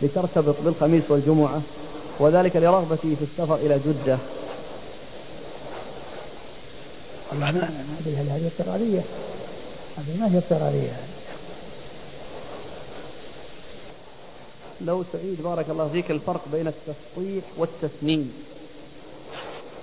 [0.01, 1.61] لترتبط بالخميس والجمعة؟
[2.19, 4.17] وذلك لرغبته في السفر إلى جدة.
[7.31, 7.69] والله ما
[8.01, 9.01] أدري هل هذه اضطرارية؟
[9.97, 11.08] هذه ما هي اضطرارية.
[14.81, 16.11] لو تعيد بارك الله فيك.
[16.11, 18.33] الفرق بين التسطيح والتسنيم.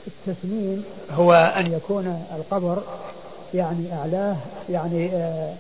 [0.06, 2.82] التسنيم هو أن يكون القبر
[3.54, 4.36] يعني أعلاه
[4.70, 5.54] يعني آه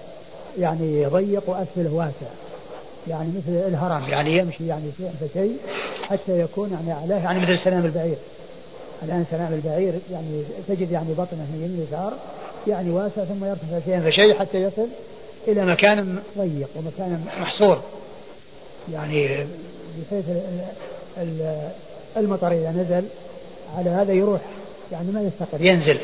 [0.58, 2.26] يعني ضيق وأسفله واسع
[3.08, 5.56] يعني مثل الهرم يعني يمشي يعني شيء فشيء
[6.02, 8.16] حتى يكون يعني أعلاه يعني مثل سلام البعير.
[9.02, 12.12] الآن سلام البعير يعني تجد يعني بطنه من يمين يسار
[12.66, 14.88] يعني واسع ثم يرتفع شيئا فشيء حتى يصل
[15.48, 17.78] إلى مكان ضيق ومكان محصور.
[18.92, 19.46] يعني
[20.02, 20.24] بحيث
[22.16, 23.04] المطر إذا نزل
[23.76, 24.40] على هذا يروح
[24.92, 25.60] يعني ما يستقر.
[25.60, 26.00] ينزل.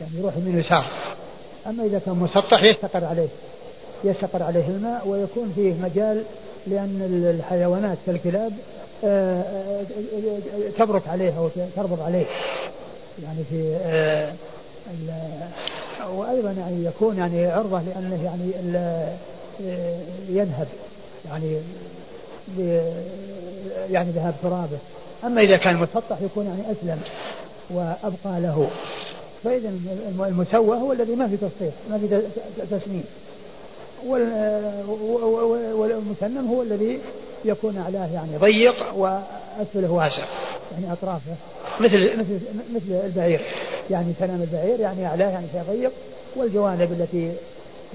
[0.00, 0.84] يعني يروح من يسار
[1.66, 3.28] أما إذا كان مسطح يستقر عليه.
[4.04, 6.22] يستقر عليه الماء ويكون فيه مجال
[6.66, 8.52] لأن الحيوانات كالكلاب
[9.04, 9.84] آه، آه،
[10.78, 12.26] تبرك عليه أو تربط عليه.
[13.22, 14.32] يعني في آه،
[16.10, 18.52] وأيضا يعني يكون يعني عرضة لأنه يعني
[20.28, 20.66] ينهب
[21.30, 21.56] يعني
[23.90, 24.78] يعني ذهاب ترابه.
[25.24, 27.00] أما إذا كان مسطح يكون يعني أسلم
[27.70, 28.70] وأبقى له.
[29.44, 29.72] فإذا
[30.20, 32.22] المسوى هو الذي ما في تصحيح ما في
[32.70, 33.04] تسنيم
[35.76, 36.98] والمسنم هو الذي
[37.44, 40.26] يكون أعلاه يعني ضيق وأسفله واسع
[40.72, 41.34] يعني أطرافه.
[41.80, 42.40] مثل مثل
[42.74, 43.40] مثل البعير.
[43.90, 45.92] يعني سلام البعير يعني أعلاه يعني شيء ضيق
[46.36, 47.32] والجوانب التي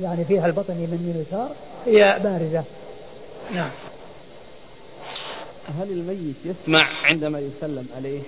[0.01, 1.49] يعني فيها البطن من يمين يسار
[1.85, 2.63] هي بارزة.
[3.53, 3.69] نعم.
[5.79, 8.21] هل الميت يسمع عندما يسلم عليه؟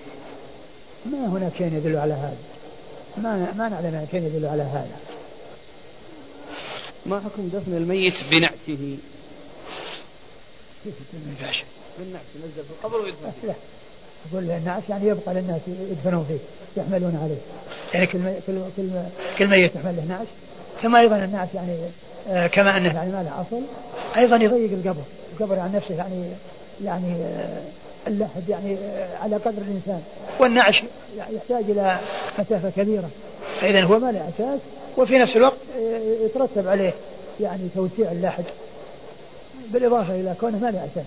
[1.05, 2.37] ما هناك شيء يدل على هذا
[3.17, 4.97] ما ما نعلم شيء يدل على هذا
[7.05, 8.97] ما حكم دفن الميت بنعشه؟
[10.83, 11.63] كيف بالنعش؟
[11.99, 13.53] بالنعش ينزل في القبر ويدفن لا
[14.31, 17.41] أقول النعش يعني يبقى للناس يدفنون فيه يحملون عليه
[17.93, 18.89] يعني كل كل كل,
[19.37, 20.27] كل ميت يحمل له نعش
[20.83, 21.77] ثم أيضا النعش يعني
[22.27, 23.61] آه كما أنه يعني ما له أصل
[24.17, 26.23] أيضا يضيق القبر القبر عن نفسه يعني
[26.83, 27.61] يعني آه
[28.07, 30.01] اللحد يعني آه على قدر الإنسان.
[30.39, 30.83] والنعش.
[31.17, 31.99] يحتاج إلى
[32.39, 33.09] مسافة كبيرة.
[33.61, 34.59] فإذا هو ما له أساس
[34.97, 36.93] وفي نفس الوقت آه، يترتب عليه
[37.41, 38.43] يعني توسيع اللحد
[39.73, 41.05] بالإضافة إلى كونه ما له أساس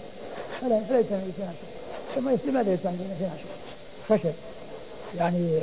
[0.61, 1.21] فلا يتم
[2.15, 2.91] ثم لماذا يتم
[4.09, 4.33] خشب.
[5.19, 5.59] يعني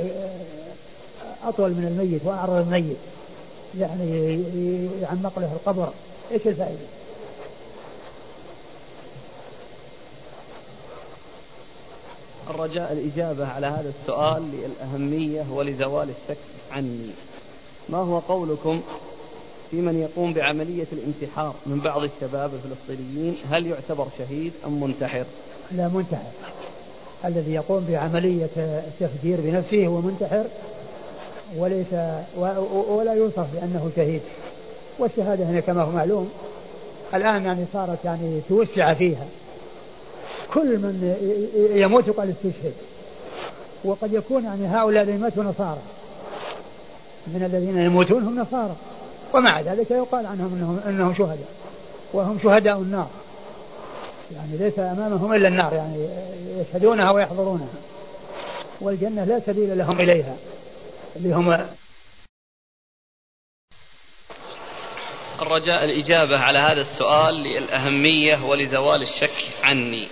[1.44, 2.96] أطول من الميت وأعرض الميت.
[3.78, 4.40] يعني
[5.02, 5.88] يعمق له القبر.
[6.32, 6.99] إيش الفائدة؟
[12.50, 16.38] الرجاء الإجابة على هذا السؤال للأهمية ولزوال الشك
[16.72, 17.10] عني.
[17.88, 18.80] ما هو قولكم
[19.70, 25.24] في من يقوم بعملية الانتحار من بعض الشباب الفلسطينيين؟ هل يعتبر شهيد أم منتحر؟
[25.72, 26.30] لا منتحر.
[27.24, 30.44] الذي يقوم بعملية التفجير بنفسه هو منتحر
[31.56, 31.92] وليس
[32.88, 34.20] ولا يوصف بأنه شهيد.
[34.98, 36.30] والشهادة هنا كما هو معلوم
[37.14, 39.26] الآن يعني صارت يعني توسع فيها.
[40.54, 41.16] كل من
[41.74, 42.74] يموت قال استشهد
[43.84, 45.82] وقد يكون يعني هؤلاء الذين ماتوا نصارى.
[47.26, 48.76] من الذين يموتون هم نصارى.
[49.34, 51.48] ومع ذلك يقال عنهم انهم إنهم شهداء.
[52.12, 53.10] وهم شهداء النار.
[54.34, 56.08] يعني ليس أمامهم إلا النار يعني
[56.60, 57.68] يشهدونها ويحضرونها.
[58.80, 60.36] والجنة لا سبيل لهم إليها.
[61.16, 61.66] اللي هم
[65.42, 70.08] الرجاء الإجابة على هذا السؤال للأهمية ولزوال الشك عني.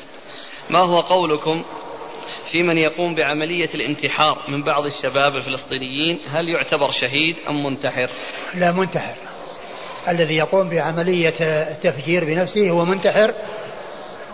[0.70, 1.64] ما هو قولكم
[2.50, 8.10] في من يقوم بعملية الانتحار من بعض الشباب الفلسطينيين؟ هل يعتبر شهيد أم منتحر؟
[8.54, 9.14] لا منتحر.
[10.08, 13.34] الذي يقوم بعملية التفجير بنفسه هو منتحر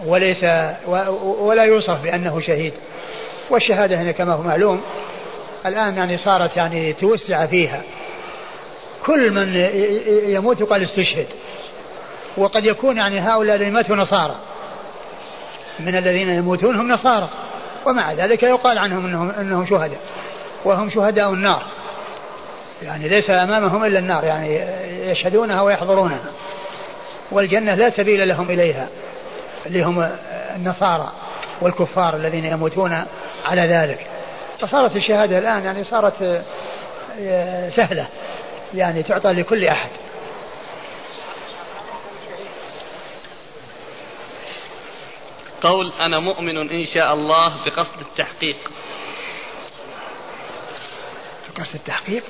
[0.07, 0.45] وليس
[1.39, 2.73] ولا يوصف بأنه شهيد.
[3.51, 4.81] والشهادة هنا كما هو معلوم
[5.67, 7.83] الآن يعني صارت يعني توسع فيها.
[9.07, 9.57] كل من
[10.35, 11.27] يموت قال استشهد.
[12.37, 14.35] وقد يكون يعني هؤلاء الذين ماتوا نصارى.
[15.81, 17.29] من الذين يموتون هم نصارى.
[17.87, 20.01] ومع ذلك يقال عنهم انهم إنهم شهداء.
[20.65, 21.63] وهم شهداء النار.
[22.83, 24.25] يعني ليس أمامهم إلا النار.
[24.25, 24.61] يعني
[25.11, 26.31] يشهدونها ويحضرونها.
[27.31, 28.89] والجنة لا سبيل لهم إليها.
[29.67, 30.11] اللي هم
[30.57, 31.13] النصارى
[31.61, 33.05] والكفار الذين يموتون
[33.45, 34.07] على ذلك.
[34.61, 36.43] فصارت الشهادة الآن يعني صارت
[37.21, 38.09] آه، سهلة.
[38.75, 39.91] يعني تعطى لكل أحد.
[45.65, 48.57] قول أنا مؤمن إن شاء الله بقصد التحقيق.
[51.49, 52.23] بقصد التحقيق؟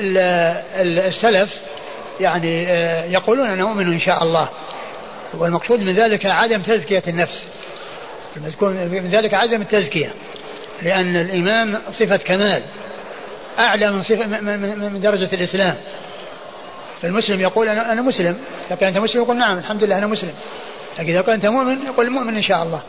[0.00, 1.50] السلف
[2.20, 4.48] يعني آه، يقولون أنا مؤمن إن شاء الله.
[5.34, 7.42] والمقصود من ذلك عدم تزكية النفس.
[8.76, 10.12] من ذلك عدم التزكية.
[10.82, 12.62] لأن الإيمان صفة كمال.
[13.58, 15.76] أعلى من صفة من درجة الإسلام.
[17.02, 18.40] فالمسلم يقول أنا مسلم.
[18.68, 20.34] كان أنت مسلم؟ يقول نعم الحمد لله أنا مسلم.
[20.98, 22.82] لكن إذا كان أنت مؤمن يقول مؤمن إن شاء الله.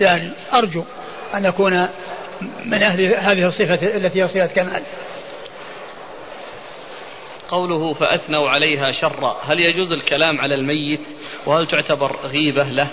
[0.00, 0.84] يعني أرجو
[1.34, 1.88] أن أكون
[2.64, 4.82] من أهل هذه الصفة التي هي صفة كمال.
[7.48, 11.00] قوله فأثنوا عليها شرا هل يجوز الكلام على الميت؟
[11.46, 12.88] وهل تعتبر غيبة له؟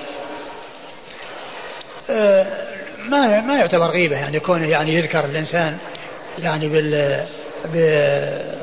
[2.09, 2.68] أه
[3.09, 5.78] ما ما يعتبر غيبة يعني كونه يعني يذكر الإنسان
[6.39, 7.26] يعني بال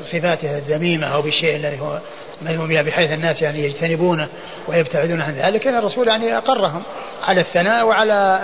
[0.05, 1.99] بصفاته الذميمة أو بالشيء الذي هو
[2.41, 4.27] مذموم بها بحيث الناس يعني يجتنبونه
[4.67, 5.65] ويبتعدون عن ذلك.
[5.65, 6.83] لأن الرسول يعني أقرهم
[7.23, 8.39] على الثناء وعلى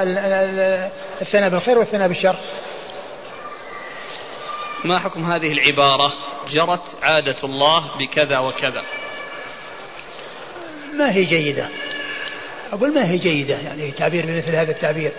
[1.21, 2.35] الثناء بالخير والثناء بالشر.
[4.85, 6.11] ما حكم هذه العبارة؟
[6.49, 8.83] جرت عادة الله بكذا وكذا.
[10.97, 11.67] ما هي جيدة؟
[12.73, 15.11] أقول ما هي جيدة يعني تعبير بمثل هذا التعبير.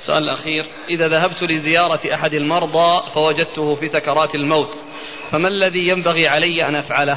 [0.00, 4.74] السؤال الأخير إذا ذهبت لزيارة أحد المرضى فوجدته في سكرات الموت
[5.30, 7.16] فما الذي ينبغي علي أن أفعله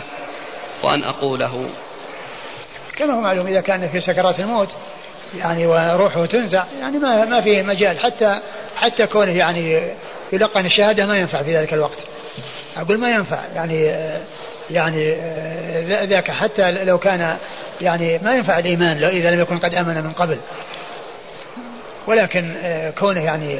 [0.83, 1.69] وأن أقوله؟
[2.95, 4.69] كما هو معلوم إذا كان في سكرات الموت
[5.37, 8.39] يعني وروحه تنزع يعني ما ما في مجال حتى
[8.75, 9.91] حتى كونه يعني
[10.33, 11.97] يلقن الشهادة ما ينفع في ذلك الوقت.
[12.77, 13.95] أقول ما ينفع يعني
[14.71, 15.15] يعني
[16.05, 17.37] ذاك حتى لو كان
[17.81, 20.37] يعني ما ينفع الإيمان إذا لم يكن قد آمن من قبل.
[22.07, 22.55] ولكن
[22.99, 23.59] كونه يعني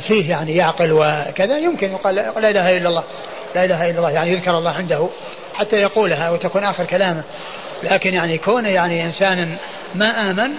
[0.00, 3.04] فيه يعني يعقل وكذا يمكن يقال لا إله إلا الله
[3.54, 5.08] لا إله إلا الله يعني يذكر الله عنده
[5.54, 7.22] حتى يقولها وتكون آخر كلامه.
[7.82, 9.56] لكن يعني كونه يعني إنسان
[9.94, 10.50] ما آمن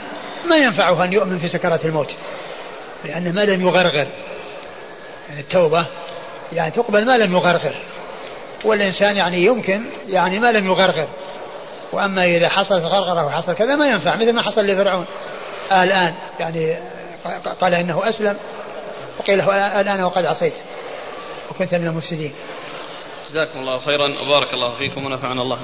[0.45, 2.11] ما ينفعه أن يؤمن في سكرات الموت
[3.05, 4.07] لأنه ما لم يغرغر.
[5.29, 5.85] يعني التوبة
[6.53, 7.75] يعني تقبل ما لم يغرغر.
[8.65, 11.07] والإنسان يعني يمكن يعني ما لم يغرغر.
[11.93, 15.05] وأما إذا حصل غرغرة وحصل كذا ما ينفع مثل ما حصل لفرعون.
[15.71, 16.77] الآن يعني
[17.61, 18.37] قال إنه أسلم
[19.19, 20.53] وقيل له الآن وقد عصيت
[21.51, 22.33] وكنت من المفسدين.
[23.29, 25.59] جزاكم الله خيرا وبارك الله فيكم ونفعنا الله.